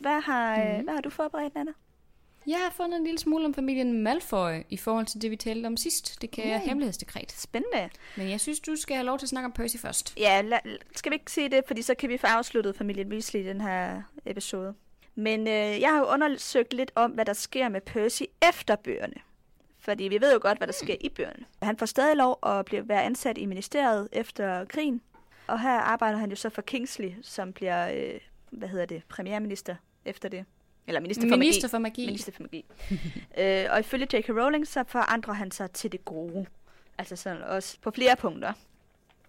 [0.00, 0.84] Hvad har, mm.
[0.84, 1.72] Hvad har du forberedt, Anna?
[2.48, 5.66] Jeg har fundet en lille smule om familien Malfoy i forhold til det, vi talte
[5.66, 6.22] om sidst.
[6.22, 6.66] Det kan jeg Uh.
[6.66, 7.32] hemmelighedsdekret.
[7.32, 7.90] Spændende.
[8.16, 10.14] Men jeg synes, du skal have lov til at snakke om Percy først.
[10.16, 10.58] Ja, la,
[10.96, 13.60] skal vi ikke sige det, fordi så kan vi få afsluttet familien Weasley i den
[13.60, 14.74] her episode.
[15.14, 19.14] Men øh, jeg har jo undersøgt lidt om, hvad der sker med Percy efter bøgerne.
[19.78, 21.44] Fordi vi ved jo godt, hvad der sker i bøgerne.
[21.62, 25.00] Han får stadig lov at blive, være ansat i ministeriet efter krigen.
[25.46, 28.20] Og her arbejder han jo så for Kingsley, som bliver, øh,
[28.50, 29.74] hvad hedder det, premierminister
[30.04, 30.44] efter det.
[30.88, 31.70] Eller minister for Minister magi.
[31.70, 32.06] for magi.
[32.06, 32.64] Minister for magi.
[33.38, 34.28] øh, og ifølge J.K.
[34.28, 36.46] Rowling, så forandrer han sig til det gode.
[36.98, 38.52] Altså sådan også på flere punkter.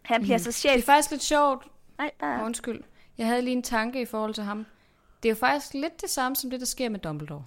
[0.01, 0.43] Han bliver Mhm.
[0.43, 0.77] så Det chef...
[0.77, 1.67] er faktisk lidt sjovt.
[1.97, 2.43] Nej, der...
[2.43, 2.83] Undskyld.
[3.17, 4.65] Jeg havde lige en tanke i forhold til ham.
[5.23, 7.45] Det er jo faktisk lidt det samme som det, der sker med Dumbledore.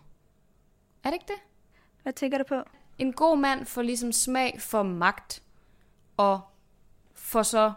[1.04, 1.40] Er det ikke det?
[2.02, 2.54] Hvad tænker du på?
[2.98, 5.42] En god mand får ligesom smag for magt,
[6.16, 6.40] og
[7.14, 7.72] får så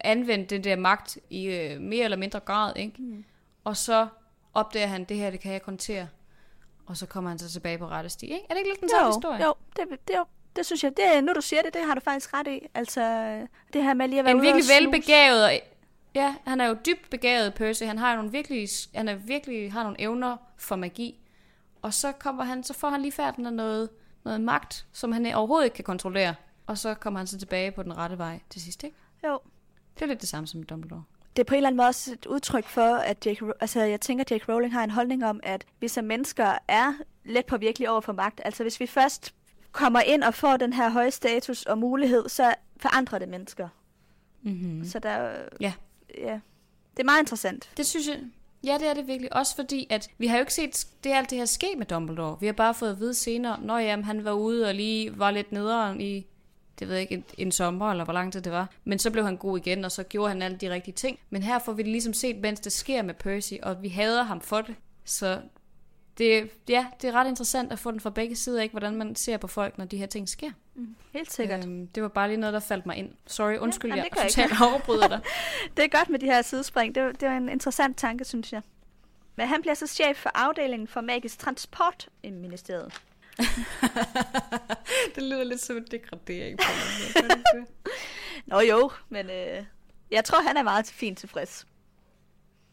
[0.00, 3.02] anvendt den der magt i øh, mere eller mindre grad, ikke?
[3.02, 3.24] Mm.
[3.64, 4.08] Og så
[4.54, 6.08] opdager han, det her, det kan jeg kontere.
[6.86, 8.46] Og så kommer han så tilbage på rette sti, ikke?
[8.50, 9.44] Er det ikke lidt den samme historie?
[9.44, 10.24] Jo, det, det, jo,
[10.56, 10.92] det synes jeg.
[10.96, 12.66] Det, nu du siger det, det har du faktisk ret i.
[12.74, 13.02] Altså,
[13.72, 15.60] det her med lige at være En virkelig velbegavet,
[16.14, 17.82] ja, han er jo dybt begavet, Percy.
[17.82, 21.20] Han har jo nogle virkelig, han er virkelig har nogle evner for magi.
[21.82, 23.88] Og så kommer han, så får han lige færden af noget,
[24.24, 26.34] noget magt, som han overhovedet ikke kan kontrollere.
[26.66, 28.96] Og så kommer han så tilbage på den rette vej til sidst, ikke?
[29.24, 29.40] Jo.
[29.94, 31.04] Det er lidt det samme som Dumbledore.
[31.36, 33.26] Det er på en eller anden måde også et udtryk for, at.
[33.26, 34.48] Ro- altså, jeg tænker, at J.K.
[34.48, 36.92] Rowling har en holdning om, at vi som mennesker er
[37.24, 38.40] let påvirkelige over for magt.
[38.44, 39.34] Altså, hvis vi først
[39.72, 43.68] kommer ind og får den her høje status og mulighed, så forandrer det mennesker.
[44.42, 44.84] Mm-hmm.
[44.84, 45.32] Så der...
[45.60, 45.72] Ja.
[46.18, 46.40] Ja.
[46.96, 47.70] Det er meget interessant.
[47.76, 48.18] Det synes jeg,
[48.64, 49.32] ja det er det virkelig.
[49.32, 52.36] Også fordi, at vi har jo ikke set det alt det her ske med Dumbledore.
[52.40, 55.30] Vi har bare fået at vide senere, når jamen, han var ude og lige var
[55.30, 56.26] lidt nederen i,
[56.80, 58.68] det ved jeg ikke, en, en sommer, eller hvor lang tid det var.
[58.84, 61.18] Men så blev han god igen, og så gjorde han alle de rigtige ting.
[61.30, 64.22] Men her får vi det ligesom set, mens det sker med Percy, og vi hader
[64.22, 64.74] ham for det.
[65.04, 65.40] Så
[66.18, 68.72] det, ja, det er ret interessant at få den fra begge sider, ikke?
[68.72, 70.50] hvordan man ser på folk, når de her ting sker.
[70.74, 70.94] Mm.
[71.12, 71.64] Helt sikkert.
[71.64, 73.10] Øhm, det var bare lige noget, der faldt mig ind.
[73.26, 75.20] Sorry, undskyld, ja, jeg totalt afbryder dig.
[75.76, 76.94] Det er godt med de her sidespring.
[76.94, 78.62] Det, var- det var en interessant tanke, synes jeg.
[79.36, 82.92] Men han bliver så chef for afdelingen for magisk transport i ministeriet.
[85.14, 86.64] det lyder lidt som en degradering på
[87.14, 87.66] det?
[88.46, 89.64] Nå jo, men øh,
[90.10, 91.66] jeg tror, han er meget fint tilfreds.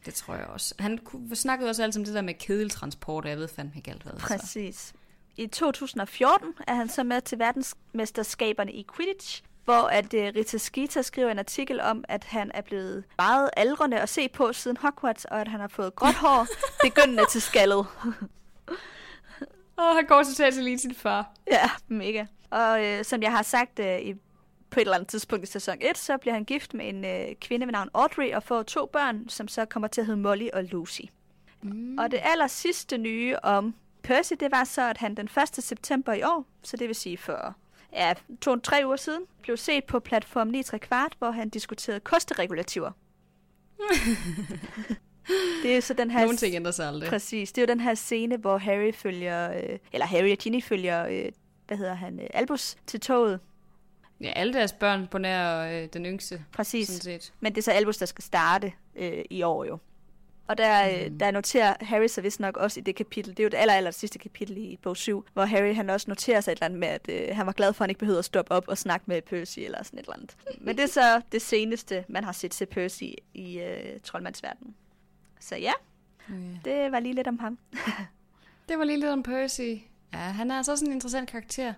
[0.06, 0.76] Det tror jeg også.
[0.80, 1.00] Han
[1.34, 4.14] snakkede også altid om det der med kedeltransport, og jeg ved fandme ikke alt hvad.
[4.20, 4.28] Så.
[4.28, 4.94] Præcis.
[5.38, 11.02] I 2014 er han så med til verdensmesterskaberne i Quidditch, hvor at uh, Rita Skeeter
[11.02, 15.26] skriver en artikel om, at han er blevet meget aldrende at se på siden Hogwarts,
[15.26, 16.48] og at han har fået gråt hår,
[16.90, 17.86] begyndende til skaldet.
[19.78, 21.32] Åh, han går totalt til lige sin far.
[21.52, 22.26] ja, mega.
[22.50, 24.14] Og øh, som jeg har sagt øh, i,
[24.70, 27.36] på et eller andet tidspunkt i sæson 1, så bliver han gift med en øh,
[27.42, 30.48] kvinde ved navn Audrey og får to børn, som så kommer til at hedde Molly
[30.54, 31.02] og Lucy.
[31.62, 31.98] Mm.
[31.98, 35.64] Og det aller sidste nye om Percy, det var så, at han den 1.
[35.64, 37.56] september i år, så det vil sige for
[37.94, 42.92] ja, to-tre uger siden, blev set på platform 9 kvart, hvor han diskuterede kosteregulativer.
[45.64, 46.20] det er så den her...
[46.20, 47.10] Nogle ting ændrer sig aldrig.
[47.10, 47.52] Præcis.
[47.52, 51.08] Det er jo den her scene, hvor Harry følger, øh, eller Harry og Ginny følger,
[51.08, 51.32] øh,
[51.68, 53.40] hvad hedder han, øh, Albus til toget.
[54.22, 56.88] Ja, alle deres børn på nær øh, den yngste, Præcis.
[56.88, 57.34] sådan set.
[57.40, 59.78] Men det er så Albus, der skal starte øh, i år jo.
[60.48, 61.20] Og der, mm.
[61.20, 63.74] der noterer Harry så vist nok også i det kapitel, det er jo det aller,
[63.74, 66.80] aller sidste kapitel i bog 7, hvor Harry han også noterer sig et eller andet
[66.80, 68.78] med, at øh, han var glad for, at han ikke behøvede at stoppe op og
[68.78, 70.36] snakke med Percy eller sådan et eller andet.
[70.60, 73.04] Men det er så det seneste, man har set til Percy
[73.34, 74.76] i øh, troldmandsverdenen.
[75.40, 75.72] Så ja,
[76.30, 76.58] Okay.
[76.66, 77.58] det var lige lidt om ham.
[78.70, 79.62] Det var lige lidt om Percy.
[80.14, 81.74] Ja, han er altså også en interessant karakter.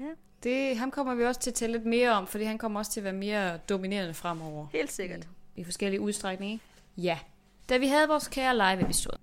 [0.00, 0.04] Ja.
[0.42, 2.92] Det, ham kommer vi også til at tælle lidt mere om, fordi han kommer også
[2.92, 4.66] til at være mere dominerende fremover.
[4.72, 5.28] Helt sikkert.
[5.56, 6.58] I, i forskellige udstrækninger?
[6.96, 7.18] Ja.
[7.68, 9.18] Da vi havde vores kære live-episode,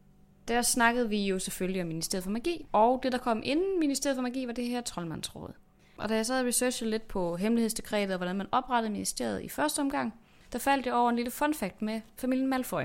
[0.48, 4.16] der snakkede vi jo selvfølgelig om Ministeriet for Magi, og det, der kom inden Ministeriet
[4.16, 5.54] for Magi, var det her troldmandsråd.
[5.98, 9.50] Og da jeg så havde researchet lidt på hemmelighedsdekretet og hvordan man oprettede ministeriet i
[9.50, 10.14] første omgang,
[10.54, 12.84] der faldt jeg over en lille fun fact med familien Malfoy.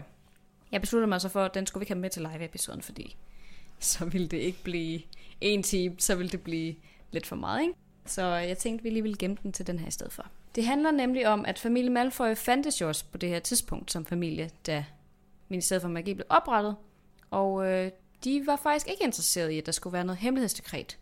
[0.73, 3.17] Jeg besluttede mig så for, at den skulle vi ikke have med til live-episoden, fordi
[3.79, 5.01] så ville det ikke blive
[5.41, 6.75] en time, så ville det blive
[7.11, 7.75] lidt for meget, ikke?
[8.05, 10.27] Så jeg tænkte, vi lige ville gemme den til den her i stedet for.
[10.55, 14.05] Det handler nemlig om, at familie Malfoy fandtes jo også på det her tidspunkt som
[14.05, 14.85] familie, da
[15.49, 16.77] Ministeriet for Magi blev oprettet.
[17.31, 17.91] Og øh,
[18.25, 20.99] de var faktisk ikke interesserede i, at der skulle være noget hemmelighedsdekret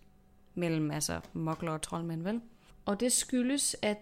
[0.54, 2.40] mellem altså mokler og troldmænd, vel?
[2.84, 3.98] Og det skyldes, at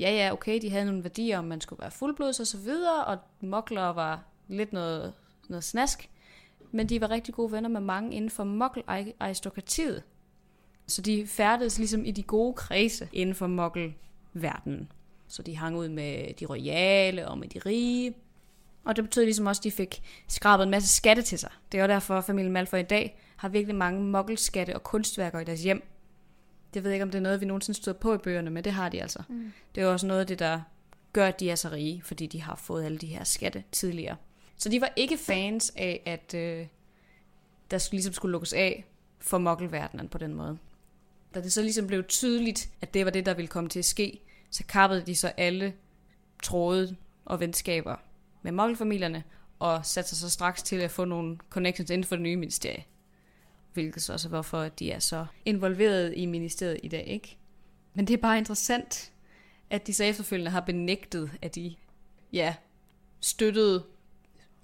[0.00, 3.04] ja, ja, okay, de havde nogle værdier, om man skulle være fuldblods og så videre,
[3.04, 5.12] og mokler var lidt noget,
[5.48, 6.10] noget snask,
[6.70, 10.02] men de var rigtig gode venner med mange inden for mokkel-aristokratiet.
[10.86, 14.92] Så de færdedes ligesom i de gode kredse inden for mokkel-verdenen.
[15.28, 18.14] Så de hang ud med de royale og med de rige.
[18.84, 21.50] Og det betød ligesom også, at de fik skrabet en masse skatte til sig.
[21.72, 25.44] Det er derfor, at familien Malfoy i dag har virkelig mange mokkelskatte og kunstværker i
[25.44, 25.82] deres hjem.
[26.74, 28.72] Jeg ved ikke, om det er noget, vi nogensinde støder på i bøgerne, men det
[28.72, 29.22] har de altså.
[29.28, 29.52] Mm.
[29.74, 30.60] Det er også noget af det, der
[31.12, 34.16] gør, at de er så rige, fordi de har fået alle de her skatte tidligere.
[34.56, 36.66] Så de var ikke fans af, at øh,
[37.70, 38.84] der ligesom skulle lukkes af
[39.18, 40.58] for mokkelverdenen på den måde.
[41.34, 43.84] Da det så ligesom blev tydeligt, at det var det, der ville komme til at
[43.84, 45.74] ske, så kappede de så alle
[46.42, 47.96] tråde og venskaber
[48.42, 49.24] med mokkelfamilierne,
[49.58, 52.84] og satte sig så straks til at få nogle connections inden for det nye ministerie.
[53.72, 57.36] Hvilket så også er hvorfor, at de er så involveret i ministeriet i dag, ikke?
[57.94, 59.12] Men det er bare interessant,
[59.70, 61.74] at de så efterfølgende har benægtet, at de
[62.32, 62.54] ja,
[63.20, 63.84] støttede,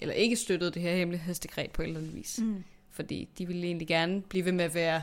[0.01, 2.38] eller ikke støttede det her hemmelighedsdekret på en eller anden vis.
[2.42, 2.64] Mm.
[2.90, 5.03] Fordi de ville egentlig gerne blive ved med at være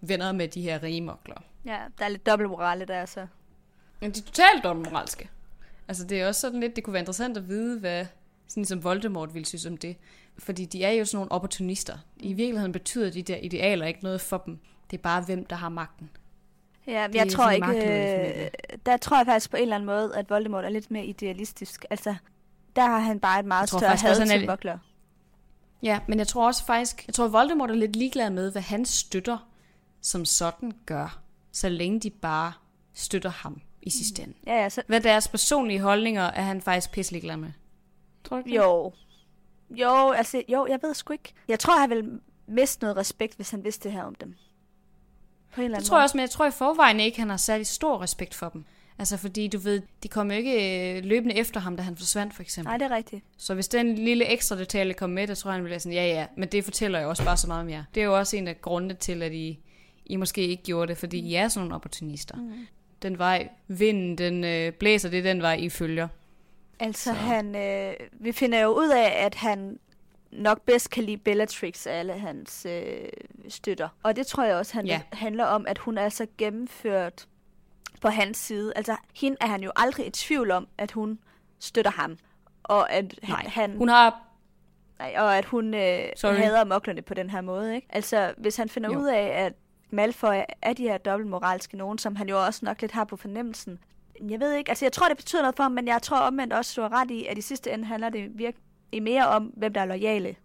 [0.00, 1.42] venner med de her rige mokler.
[1.64, 3.26] Ja, der er lidt dobbeltmorale der så.
[4.00, 5.30] Men de er totalt dobbeltmoralske.
[5.88, 8.06] Altså det er også sådan lidt, det kunne være interessant at vide, hvad
[8.48, 9.96] sådan som Voldemort ville synes om det.
[10.38, 11.98] Fordi de er jo sådan nogle opportunister.
[12.16, 14.58] I virkeligheden betyder de der idealer ikke noget for dem.
[14.90, 16.10] Det er bare hvem, der har magten.
[16.86, 18.50] Ja, jeg tror ikke, øh,
[18.86, 21.84] der tror jeg faktisk på en eller anden måde, at Voldemort er lidt mere idealistisk.
[21.90, 22.14] Altså,
[22.76, 24.78] der har han bare et meget større had til Mugler.
[25.82, 28.84] Ja, men jeg tror også faktisk, jeg tror Voldemort er lidt ligeglad med, hvad han
[28.84, 29.38] støtter
[30.00, 31.20] som sådan gør,
[31.52, 32.52] så længe de bare
[32.94, 34.34] støtter ham i sidste ende.
[34.46, 34.82] Ja, ja, så...
[34.86, 37.52] Hvad deres personlige holdninger er han faktisk pisselig glad med.
[38.24, 38.92] Tror du ikke Jo.
[39.70, 41.32] Jo, altså, jo, jeg ved sgu ikke.
[41.48, 44.36] Jeg tror, han vil miste noget respekt, hvis han vidste det her om dem.
[45.54, 47.30] På en eller anden det tror jeg også, men jeg tror i forvejen ikke, han
[47.30, 48.64] har særlig stor respekt for dem.
[49.00, 50.52] Altså fordi du ved, de kom ikke
[50.96, 52.68] øh, løbende efter ham, da han forsvandt for eksempel.
[52.70, 53.24] Nej, det er rigtigt.
[53.36, 56.06] Så hvis den lille ekstra detalje kom med, der tror jeg, han ville sådan, ja
[56.06, 57.84] ja, men det fortæller jo også bare så meget om jer.
[57.94, 59.58] Det er jo også en af grundene til, at I,
[60.06, 61.26] I måske ikke gjorde det, fordi mm.
[61.26, 62.36] I er sådan nogle opportunister.
[62.36, 62.66] Mm.
[63.02, 66.08] Den vej, vinden, den øh, blæser, det er den vej, I følger.
[66.80, 67.12] Altså så.
[67.12, 69.78] han, øh, vi finder jo ud af, at han
[70.30, 73.08] nok bedst kan lide Bellatrix af alle hans øh,
[73.48, 73.88] støtter.
[74.02, 75.00] Og det tror jeg også han ja.
[75.12, 77.26] handler om, at hun er så gennemført
[78.00, 78.72] på hans side.
[78.76, 81.18] Altså, hende er han jo aldrig i tvivl om, at hun
[81.58, 82.18] støtter ham.
[82.62, 83.44] Og at Nej.
[83.48, 83.76] han...
[83.76, 84.22] Hun har...
[84.98, 87.86] Nej, og at hun øh, hader moklerne på den her måde, ikke?
[87.90, 88.98] Altså, hvis han finder jo.
[88.98, 89.52] ud af, at
[89.90, 93.78] Malfoy er de her dobbeltmoralske nogen, som han jo også nok lidt har på fornemmelsen.
[94.28, 96.52] Jeg ved ikke, altså jeg tror, det betyder noget for ham, men jeg tror omvendt
[96.52, 99.72] også, du har ret i, at i sidste ende handler det virkelig mere om, hvem
[99.72, 100.36] der er lojale,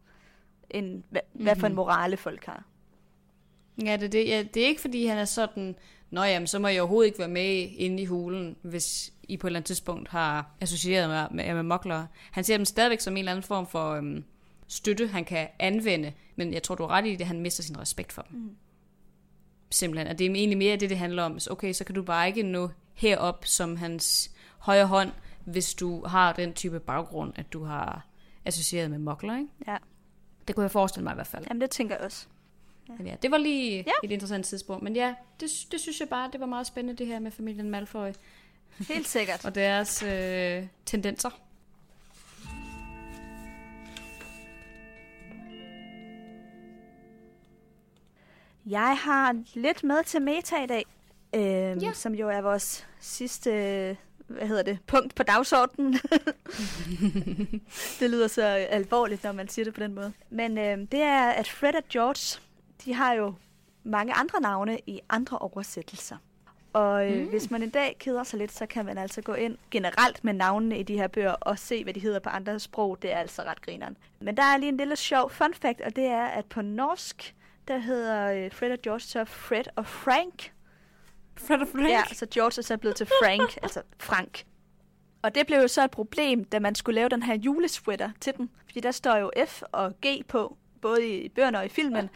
[0.69, 1.43] end hvad, mm-hmm.
[1.43, 1.75] hvad for en mhm.
[1.75, 2.63] morale folk har.
[3.85, 5.75] Ja, det, det, ja, det er ikke, fordi han er sådan,
[6.09, 9.47] Nå jamen, så må jeg overhovedet ikke være med inde i hulen, hvis I på
[9.47, 12.05] et eller andet tidspunkt har associeret med, med, med mokler.
[12.31, 14.23] Han ser dem stadigvæk som en eller anden form for øhm,
[14.67, 17.79] støtte, han kan anvende, men jeg tror, du er ret i det, han mister sin
[17.79, 18.39] respekt for dem.
[18.39, 18.55] Mm.
[19.71, 21.39] Simpelthen, at det er egentlig mere det, det handler om.
[21.51, 25.11] Okay, så kan du bare ikke nå herop som hans højre hånd,
[25.45, 28.07] hvis du har den type baggrund, at du har
[28.45, 29.49] associeret med mokler, ikke?
[29.67, 29.77] Ja.
[30.47, 31.45] Det kunne jeg forestille mig i hvert fald.
[31.49, 32.27] Jamen, det tænker jeg også.
[32.87, 33.91] Men ja, det var lige ja.
[34.03, 34.83] et interessant tidspunkt.
[34.83, 37.69] Men ja, det, det synes jeg bare, det var meget spændende, det her med familien
[37.69, 38.11] Malfoy.
[38.87, 39.43] Helt sikkert.
[39.45, 41.29] og deres øh, tendenser.
[48.65, 50.85] Jeg har lidt med til meta i dag,
[51.35, 51.93] øh, ja.
[51.93, 55.93] som jo er vores sidste hvad hedder det, punkt på dagsordenen.
[57.99, 60.13] det lyder så alvorligt, når man siger det på den måde.
[60.29, 62.41] Men øh, det er, at Fred og George
[62.85, 63.33] de har jo
[63.83, 66.17] mange andre navne i andre oversættelser.
[66.73, 67.29] Og øh, mm.
[67.29, 70.33] hvis man en dag keder sig lidt, så kan man altså gå ind generelt med
[70.33, 73.01] navnene i de her bøger og se, hvad de hedder på andre sprog.
[73.01, 73.97] Det er altså ret grineren.
[74.19, 77.35] Men der er lige en lille sjov fun fact, og det er, at på norsk,
[77.67, 80.53] der hedder øh, Fred og George så Fred og Frank.
[81.37, 81.89] Fred og Frank?
[81.89, 84.45] Ja, så George er så blevet til Frank, altså Frank.
[85.21, 88.33] Og det blev jo så et problem, da man skulle lave den her julesweater til
[88.37, 88.49] den.
[88.65, 92.09] Fordi der står jo F og G på, både i bøgerne og i filmen.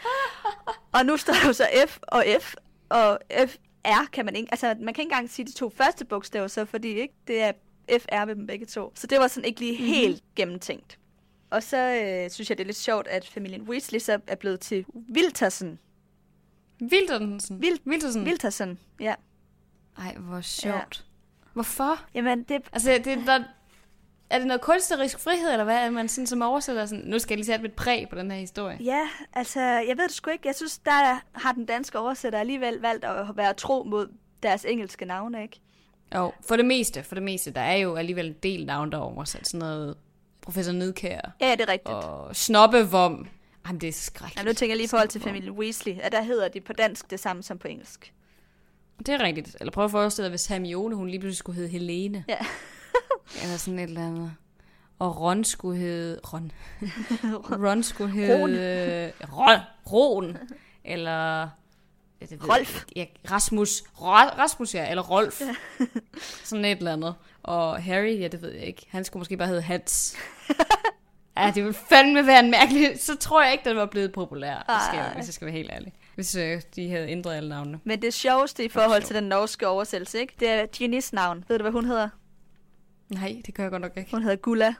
[0.92, 2.54] og nu står der jo så F og F,
[2.90, 3.56] og F
[3.86, 6.66] R kan man ikke, altså man kan ikke engang sige de to første bogstaver så,
[6.66, 7.52] fordi ikke, det er
[8.00, 8.92] FR ved dem begge to.
[8.96, 9.88] Så det var sådan ikke lige mm-hmm.
[9.94, 11.00] helt gennemtænkt.
[11.50, 14.60] Og så øh, synes jeg, det er lidt sjovt, at familien Weasley så er blevet
[14.60, 15.80] til Wiltersen.
[16.82, 17.62] Wiltersen.
[17.62, 18.24] Vil- Wiltersen.
[18.24, 19.16] Wiltersen, ja.
[19.98, 21.06] Ej, hvor sjovt.
[21.54, 22.00] Hvorfor?
[22.14, 23.44] Jamen, det, Altså, det, der,
[24.30, 25.78] er det noget kunstnerisk frihed, eller hvad?
[25.78, 28.32] Er man sådan som oversætter sådan, nu skal jeg lige sætte mit præg på den
[28.32, 28.78] her historie.
[28.84, 30.48] ja, altså, jeg ved det sgu ikke.
[30.48, 34.08] Jeg synes, der har den danske oversætter alligevel valgt at være tro mod
[34.44, 35.60] deres engelske navne, ikke?
[36.16, 38.98] Jo, for det meste, for det meste, der er jo alligevel en del navn, der
[38.98, 39.48] er oversat.
[39.48, 39.98] Sådan noget
[40.42, 41.96] professor Nedkær Ja, det er rigtigt.
[41.96, 43.28] og Snobbevom.
[43.68, 44.38] Jamen, det er skrækkeligt.
[44.40, 46.74] Ja, nu tænker jeg lige i forhold til familien Weasley, at der hedder de på
[46.74, 48.14] dansk det samme som på engelsk.
[49.00, 49.58] Det er rigtigt.
[49.60, 52.24] Eller prøv at forestille dig, hvis Hermione, hun lige pludselig skulle hedde Helene.
[52.28, 52.38] Ja.
[53.44, 54.32] Eller sådan et eller andet.
[55.00, 56.20] Og Ron skulle hedde...
[56.34, 56.52] Ron.
[57.66, 59.12] Ron skulle hedde...
[59.34, 59.60] Ron.
[59.92, 60.38] Ron.
[60.86, 61.42] Eller...
[62.22, 62.84] ja, det ved jeg Rolf.
[62.96, 63.80] Ja, Rasmus.
[63.80, 64.90] Ra- Rasmus, ja.
[64.90, 65.42] Eller Rolf.
[66.44, 67.16] sådan et eller andet.
[67.44, 68.86] Og Harry, ja, det ved jeg ikke.
[68.90, 70.16] Han skulle måske bare hedde Hans.
[71.38, 73.00] Ja, det ville fandme være en mærkelig...
[73.00, 75.14] Så tror jeg ikke, den var blevet populær, det skal jeg, Ej.
[75.16, 75.94] hvis jeg skal være helt ærlig.
[76.16, 77.80] Hvis øh, de havde ændret alle navnene.
[77.84, 80.34] Men det sjoveste i forhold til den norske oversættelse, ikke?
[80.40, 81.44] det er Ginnys navn.
[81.48, 82.10] Ved du, hvad hun hedder?
[83.10, 84.12] Nej, det gør jeg godt nok ikke.
[84.12, 84.74] Hun hedder Gulla.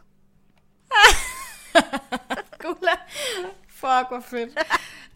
[2.64, 2.92] Gula.
[3.68, 4.50] Fuck, hvor fedt.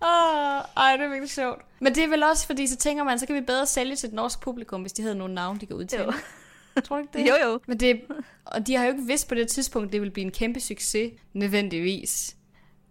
[0.02, 1.62] Oh, ej, det er virkelig sjovt.
[1.80, 4.08] Men det er vel også, fordi så tænker man, så kan vi bedre sælge til
[4.08, 6.04] et norsk publikum, hvis de havde nogle navne, de kan udtale.
[6.04, 6.82] Jo.
[6.86, 7.30] Tror du ikke det?
[7.30, 7.60] Jo, jo.
[7.68, 8.02] Men det,
[8.46, 11.12] og de har jo ikke vidst på det tidspunkt, det vil blive en kæmpe succes,
[11.34, 12.36] nødvendigvis.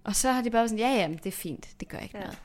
[0.04, 2.24] Og så har de bare sådan, ja, ja, det er fint, det gør ikke ja.
[2.24, 2.38] noget.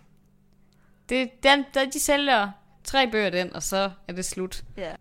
[1.10, 2.52] Det, den, der, de sælger
[2.84, 4.64] tre bøger den, og så er det slut.
[4.78, 4.92] Ja.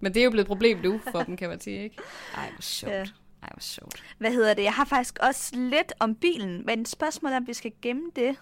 [0.00, 1.96] Men det er jo blevet et problem nu for dem, kan man sige, ikke?
[2.36, 2.92] Ej, hvor sjovt.
[2.92, 2.98] Ja.
[2.98, 3.04] Ja.
[3.42, 4.02] Ej, hvor sjovt.
[4.18, 4.62] Hvad hedder det?
[4.62, 8.36] Jeg har faktisk også lidt om bilen, men spørgsmålet er, om vi skal gemme det.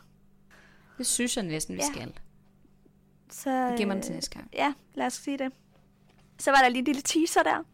[0.99, 1.93] Det synes jeg næsten, vi Ja.
[1.95, 2.13] skal.
[3.31, 4.51] Så, Vi gemmer den øh, til næste gang.
[4.53, 5.53] Ja, lad os sige det.
[6.39, 7.65] Så var der lige en lille teaser der.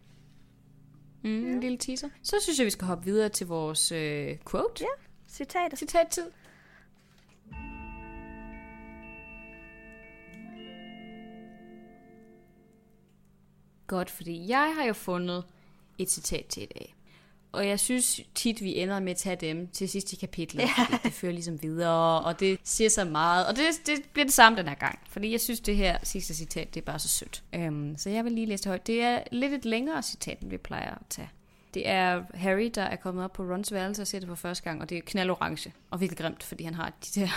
[1.23, 2.09] Mm, en lille teaser.
[2.23, 4.81] Så synes jeg, vi skal hoppe videre til vores øh, quote.
[4.85, 4.87] Ja.
[5.29, 5.79] Citatet.
[5.79, 6.25] Citattid.
[13.91, 15.45] Godt, fordi jeg har jo fundet
[15.99, 16.95] et citat til i dag.
[17.53, 20.63] Og jeg synes tit, vi ender med at tage dem til sidst i kapitlet.
[20.63, 20.85] Ja.
[20.85, 23.47] Fordi det fører ligesom videre, og det siger så meget.
[23.47, 24.99] Og det, det bliver det samme den her gang.
[25.09, 27.43] Fordi jeg synes, det her sidste citat, det er bare så sødt.
[27.57, 28.87] Um, så jeg vil lige læse det højt.
[28.87, 31.31] Det er lidt et længere citat, end vi plejer at tage.
[31.75, 34.65] Det er Harry, der er kommet op på Rons værelse og ser det for første
[34.65, 37.29] gang, og det er knaldorange og virkelig grimt, fordi han har de der,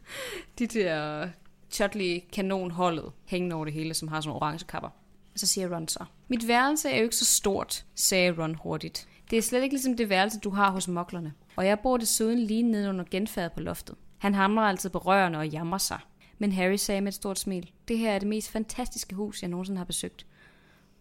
[0.58, 1.28] de der
[1.70, 4.88] Chudley kanonholdet hængende over det hele, som har sådan orange kapper.
[5.36, 9.08] Så siger Ron så, mit værelse er jo ikke så stort, sagde Ron hurtigt.
[9.30, 11.34] Det er slet ikke ligesom det værelse, du har hos moklerne.
[11.56, 13.96] Og jeg bor desuden lige nede under genfærdet på loftet.
[14.18, 15.98] Han hamrer altid på rørene og jammer sig.
[16.38, 19.50] Men Harry sagde med et stort smil, det her er det mest fantastiske hus, jeg
[19.50, 20.26] nogensinde har besøgt.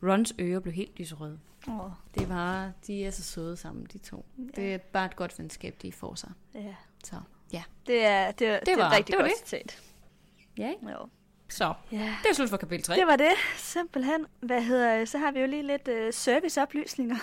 [0.04, 1.40] Rons ører blev helt lyserøde.
[1.68, 1.80] Åh,
[2.20, 4.26] Det var, de er så søde sammen, de to.
[4.56, 6.32] Det er bare et godt venskab, de får sig.
[6.56, 6.76] ja.
[7.04, 7.16] Så,
[7.54, 7.64] ja.
[7.88, 9.50] Det er, det, er, det, det er var- rigtig det var godt det.
[9.50, 9.82] citat.
[10.58, 10.90] Ja, ikke?
[10.92, 11.10] Jo.
[11.54, 12.16] Så, Ja.
[12.24, 12.96] det er slut for kapitel 3.
[12.96, 14.26] Det var det, simpelthen.
[14.40, 17.16] Hvad hedder, så har vi jo lige lidt øh, serviceoplysninger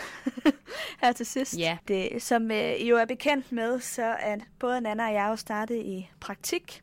[1.02, 1.58] her til sidst.
[1.58, 1.78] Ja.
[1.88, 5.36] Det, som øh, I jo er bekendt med, så er både Nana og jeg jo
[5.36, 6.82] startet i praktik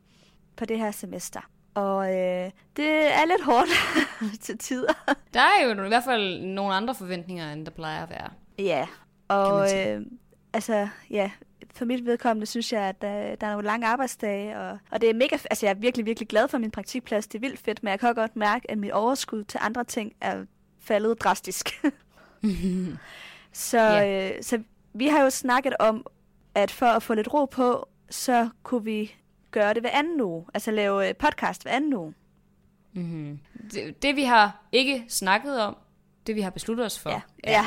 [0.55, 1.41] på det her semester.
[1.73, 3.69] Og øh, det er lidt hårdt
[4.45, 4.93] til tider.
[5.33, 8.29] Der er jo i hvert fald nogle andre forventninger, end der plejer at være.
[8.59, 8.87] Ja,
[9.27, 10.01] og øh,
[10.53, 11.31] altså, ja,
[11.77, 15.09] for mit vedkommende synes jeg, at der, der er nogle lange arbejdsdage, og, og det
[15.09, 17.83] er mega, altså jeg er virkelig, virkelig glad for min praktikplads, det er vildt fedt,
[17.83, 20.43] men jeg kan godt mærke, at mit overskud til andre ting er
[20.79, 21.69] faldet drastisk.
[23.53, 24.29] så, Ja.
[24.35, 24.63] øh, så
[24.93, 26.05] vi har jo snakket om,
[26.55, 29.15] at for at få lidt ro på, så kunne vi
[29.51, 32.13] gøre det hver anden uge, altså lave øh, podcast hver anden uge.
[32.93, 33.39] Mm-hmm.
[33.71, 35.77] Det, det, vi har ikke snakket om,
[36.27, 37.65] det vi har besluttet os for, Ja, er, ja.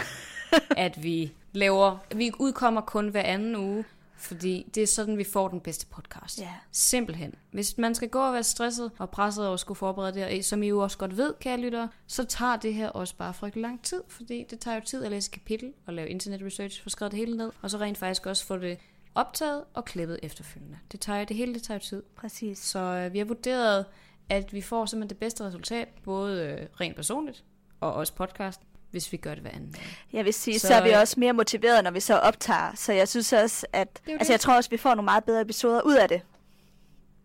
[0.76, 3.84] at vi laver, vi udkommer kun hver anden uge,
[4.20, 6.40] fordi det er sådan, vi får den bedste podcast.
[6.40, 6.54] Ja.
[6.72, 7.34] Simpelthen.
[7.52, 10.44] Hvis man skal gå og være stresset og presset over at skulle forberede det, og
[10.44, 13.62] som I jo også godt ved, kære lyttere, så tager det her også bare frygtelig
[13.62, 16.88] lang tid, fordi det tager jo tid at læse kapitel og lave internet research, få
[16.88, 18.78] skrevet det hele ned, og så rent faktisk også få det
[19.14, 20.78] optaget og klippet efterfølgende.
[20.92, 22.02] Det, tager, det hele det tager jo tid.
[22.16, 22.58] Præcis.
[22.58, 23.84] Så øh, vi har vurderet,
[24.28, 27.44] at vi får simpelthen det bedste resultat, både øh, rent personligt
[27.80, 28.60] og også podcast,
[28.90, 29.82] hvis vi gør det hver anden dag.
[30.12, 32.72] Jeg vil sige, så, Så, er vi også mere motiveret, når vi så optager.
[32.74, 33.88] Så jeg synes også, at...
[34.06, 34.30] Altså, det.
[34.30, 36.22] jeg tror også, vi får nogle meget bedre episoder ud af det.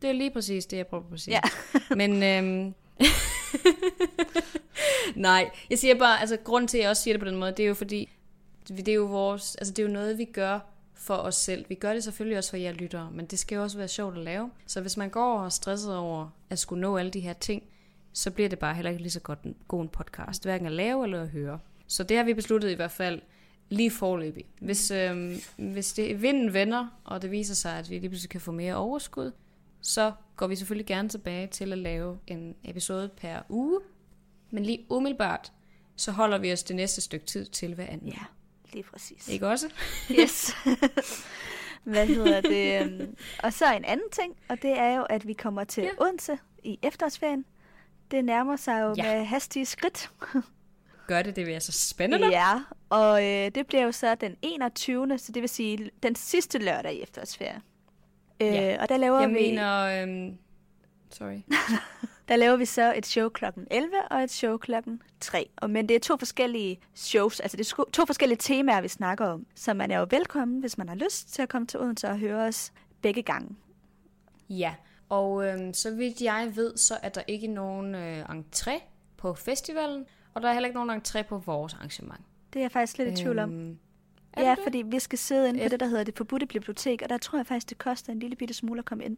[0.02, 1.34] Det er lige præcis det, jeg prøver på at sige.
[1.34, 1.42] Ja.
[1.96, 2.74] Men øhm,
[5.16, 7.52] nej, jeg siger bare, altså grunden til, at jeg også siger det på den måde,
[7.52, 8.10] det er jo fordi,
[8.68, 10.60] det er jo vores, altså det er jo noget, vi gør
[10.94, 11.66] for os selv.
[11.70, 14.18] Vi gør det selvfølgelig også for jer lyttere, men det skal jo også være sjovt
[14.18, 14.52] at lave.
[14.68, 17.64] Så hvis man går og er stresset over at skulle nå alle de her ting,
[18.16, 20.74] så bliver det bare heller ikke lige så godt en god en podcast, hverken at
[20.74, 21.60] lave eller at høre.
[21.88, 23.22] Så det har vi besluttet i hvert fald,
[23.70, 24.46] Lige forløbig.
[24.62, 28.42] Hvis, øhm, hvis det, vinden vender, og det viser sig, at vi lige pludselig kan
[28.42, 29.32] få mere overskud,
[29.82, 33.80] så går vi selvfølgelig gerne tilbage til at lave en episode per uge.
[34.52, 35.52] Men lige umiddelbart,
[35.96, 38.08] så holder vi os det næste stykke tid til hver anden.
[38.08, 38.24] Ja,
[38.74, 39.28] lige præcis.
[39.28, 39.68] Ikke også?
[40.20, 40.52] Yes.
[41.84, 42.82] Hvad hedder det?
[42.82, 45.90] øhm, Og så en anden ting, og det er jo, at vi kommer til ja.
[46.04, 47.46] Odense i efterårsferien.
[48.16, 49.16] Det nærmer sig jo Ja.
[49.16, 50.12] med hastige skridt.
[51.08, 52.28] Gør det, det bliver så spændende.
[52.28, 55.18] Ja, og øh, det bliver jo så den 21.
[55.18, 57.62] Så det vil sige den sidste lørdag i efterårsferien.
[58.40, 58.82] Øh, Ja.
[58.82, 60.04] Og der laver, Jeg vi, mener...
[60.04, 60.38] Øhm,
[61.12, 61.38] sorry.
[62.30, 65.50] der laver vi så et show klokken 11 og et show klokken 3.
[65.58, 69.26] Og, men det er to forskellige shows, altså det er to forskellige temaer, vi snakker
[69.26, 69.46] om.
[69.56, 72.18] Så man er jo velkommen, hvis man har lyst til at komme til Odense og
[72.20, 73.56] høre os begge gange.
[74.50, 74.74] Ja,
[75.10, 78.82] og øhm, så vidt jeg ved, så er der ikke nogen øh, entré
[79.18, 82.22] på festivalen, og der er heller ikke nogen entré på vores arrangement.
[82.54, 83.52] Det er jeg faktisk lidt i tvivl om.
[83.54, 83.78] Øhm,
[84.38, 84.60] Ja, det?
[84.64, 87.18] fordi vi skal sidde inde på Et- det, der hedder det forbudte bibliotek, og der
[87.18, 89.18] tror jeg faktisk, det koster en lille bitte smule at komme ind.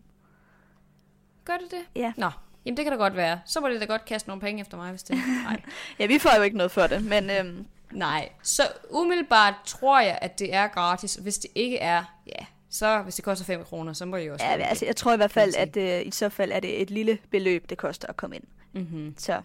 [1.46, 1.80] Gør det det?
[2.02, 2.14] Ja.
[2.18, 2.30] Nå,
[2.66, 3.40] jamen det kan da godt være.
[3.46, 5.62] Så må det da godt kaste nogle penge efter mig, hvis det Nej.
[6.00, 10.20] Ja, vi får jo ikke noget for det, men øhm, Nej, så umiddelbart tror jeg,
[10.22, 11.16] at det er gratis.
[11.16, 14.46] Hvis det ikke er, ja, så hvis det koster 5 kroner, så må I også
[14.46, 16.90] ja, altså, jeg tror i hvert fald, at øh, i så fald er det et
[16.92, 18.44] lille beløb, det koster at komme ind.
[18.74, 19.14] Mm-hmm.
[19.18, 19.42] Så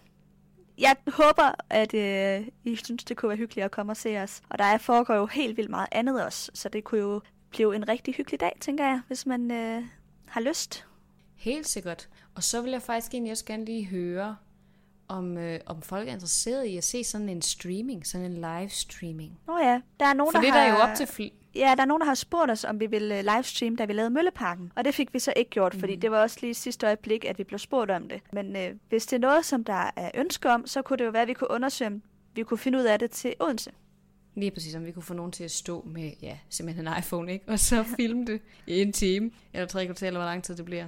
[0.77, 4.41] jeg håber, at øh, I synes, det kunne være hyggeligt at komme og se os.
[4.49, 7.75] Og der er foregår jo helt vildt meget andet også, så det kunne jo blive
[7.75, 9.83] en rigtig hyggelig dag, tænker jeg, hvis man øh,
[10.27, 10.85] har lyst.
[11.35, 12.09] Helt sikkert.
[12.35, 14.35] Og så vil jeg faktisk egentlig også gerne lige høre,
[15.07, 18.69] om, øh, om folk er interesseret i at se sådan en streaming, sådan en live
[18.69, 19.39] streaming.
[19.47, 20.67] Nå ja, der er nogen, For der det er har...
[20.67, 22.85] der jo op til fl- Ja, der er nogen, der har spurgt os, om vi
[22.85, 24.71] ville øh, livestream, da vi lavede Mølleparken.
[24.75, 26.01] Og det fik vi så ikke gjort, fordi Mhm.
[26.01, 28.21] det var også lige sidste øjeblik, at vi blev spurgt om det.
[28.33, 31.09] Men øh, hvis det er noget, som der er ønske om, så kunne det jo
[31.09, 32.01] være, at vi kunne undersøge, om
[32.35, 33.71] vi kunne finde ud af det til Odense.
[34.35, 37.31] Lige præcis, om vi kunne få nogen til at stå med, ja, simpelthen en iPhone,
[37.33, 37.45] ikke?
[37.47, 40.65] Og så filme det i en time, eller tre kvarter, eller hvor lang tid det
[40.65, 40.87] bliver.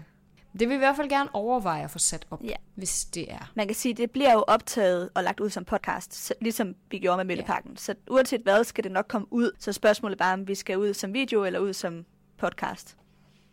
[0.60, 2.56] Det vil vi i hvert fald gerne overveje at få sat op, Ja.
[2.76, 3.52] hvis det er.
[3.56, 7.00] Man kan sige, at det bliver jo optaget og lagt ud som podcast, ligesom vi
[7.00, 7.72] gjorde med Mølleparken.
[7.72, 7.78] Ja.
[7.78, 9.52] Så uanset hvad, skal det nok komme ud.
[9.60, 12.06] Så spørgsmålet er bare, om vi skal ud som video eller ud som
[12.38, 12.98] podcast.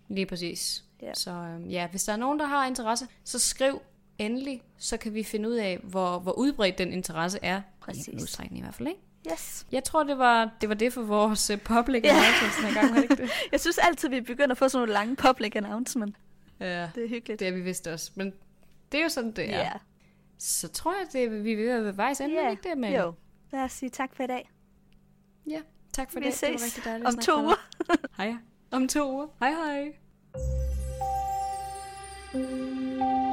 [0.09, 0.84] Lige præcis.
[1.03, 1.14] Ja.
[1.14, 3.82] Så øhm, ja, hvis der er nogen, der har interesse, så skriv
[4.18, 7.62] endelig, så kan vi finde ud af, hvor, hvor udbredt den interesse er.
[7.80, 8.09] Præcis.
[8.09, 9.00] I en udstrækning i hvert fald, ikke?
[9.32, 9.66] Yes.
[9.72, 12.11] Jeg tror, det var det, var det for vores uh, public Ja.
[12.11, 13.30] announcements den her gang, var det ikke det?
[13.53, 16.16] Jeg synes altid, vi begynder at få sådan nogle lange public announcement.
[16.62, 17.40] Ja, det er hyggeligt.
[17.40, 18.12] Det er vi vidste også.
[18.14, 18.34] Men
[18.92, 19.58] det er jo sådan, det er.
[19.58, 19.72] Ja.
[20.38, 22.50] Så tror jeg, det er, vi er ved at vejs ende, ja.
[22.50, 22.98] ikke det, med.
[22.98, 23.14] Jo,
[23.52, 24.50] lad os sige tak for i dag.
[25.46, 25.60] Ja,
[25.92, 26.34] tak for vi i dag.
[26.34, 26.40] Ses.
[26.40, 27.68] Det var rigtig dejligt om to uger.
[28.18, 28.34] hej.
[28.70, 29.26] Om to uger.
[29.40, 29.92] Hej hej.
[32.32, 33.32] thank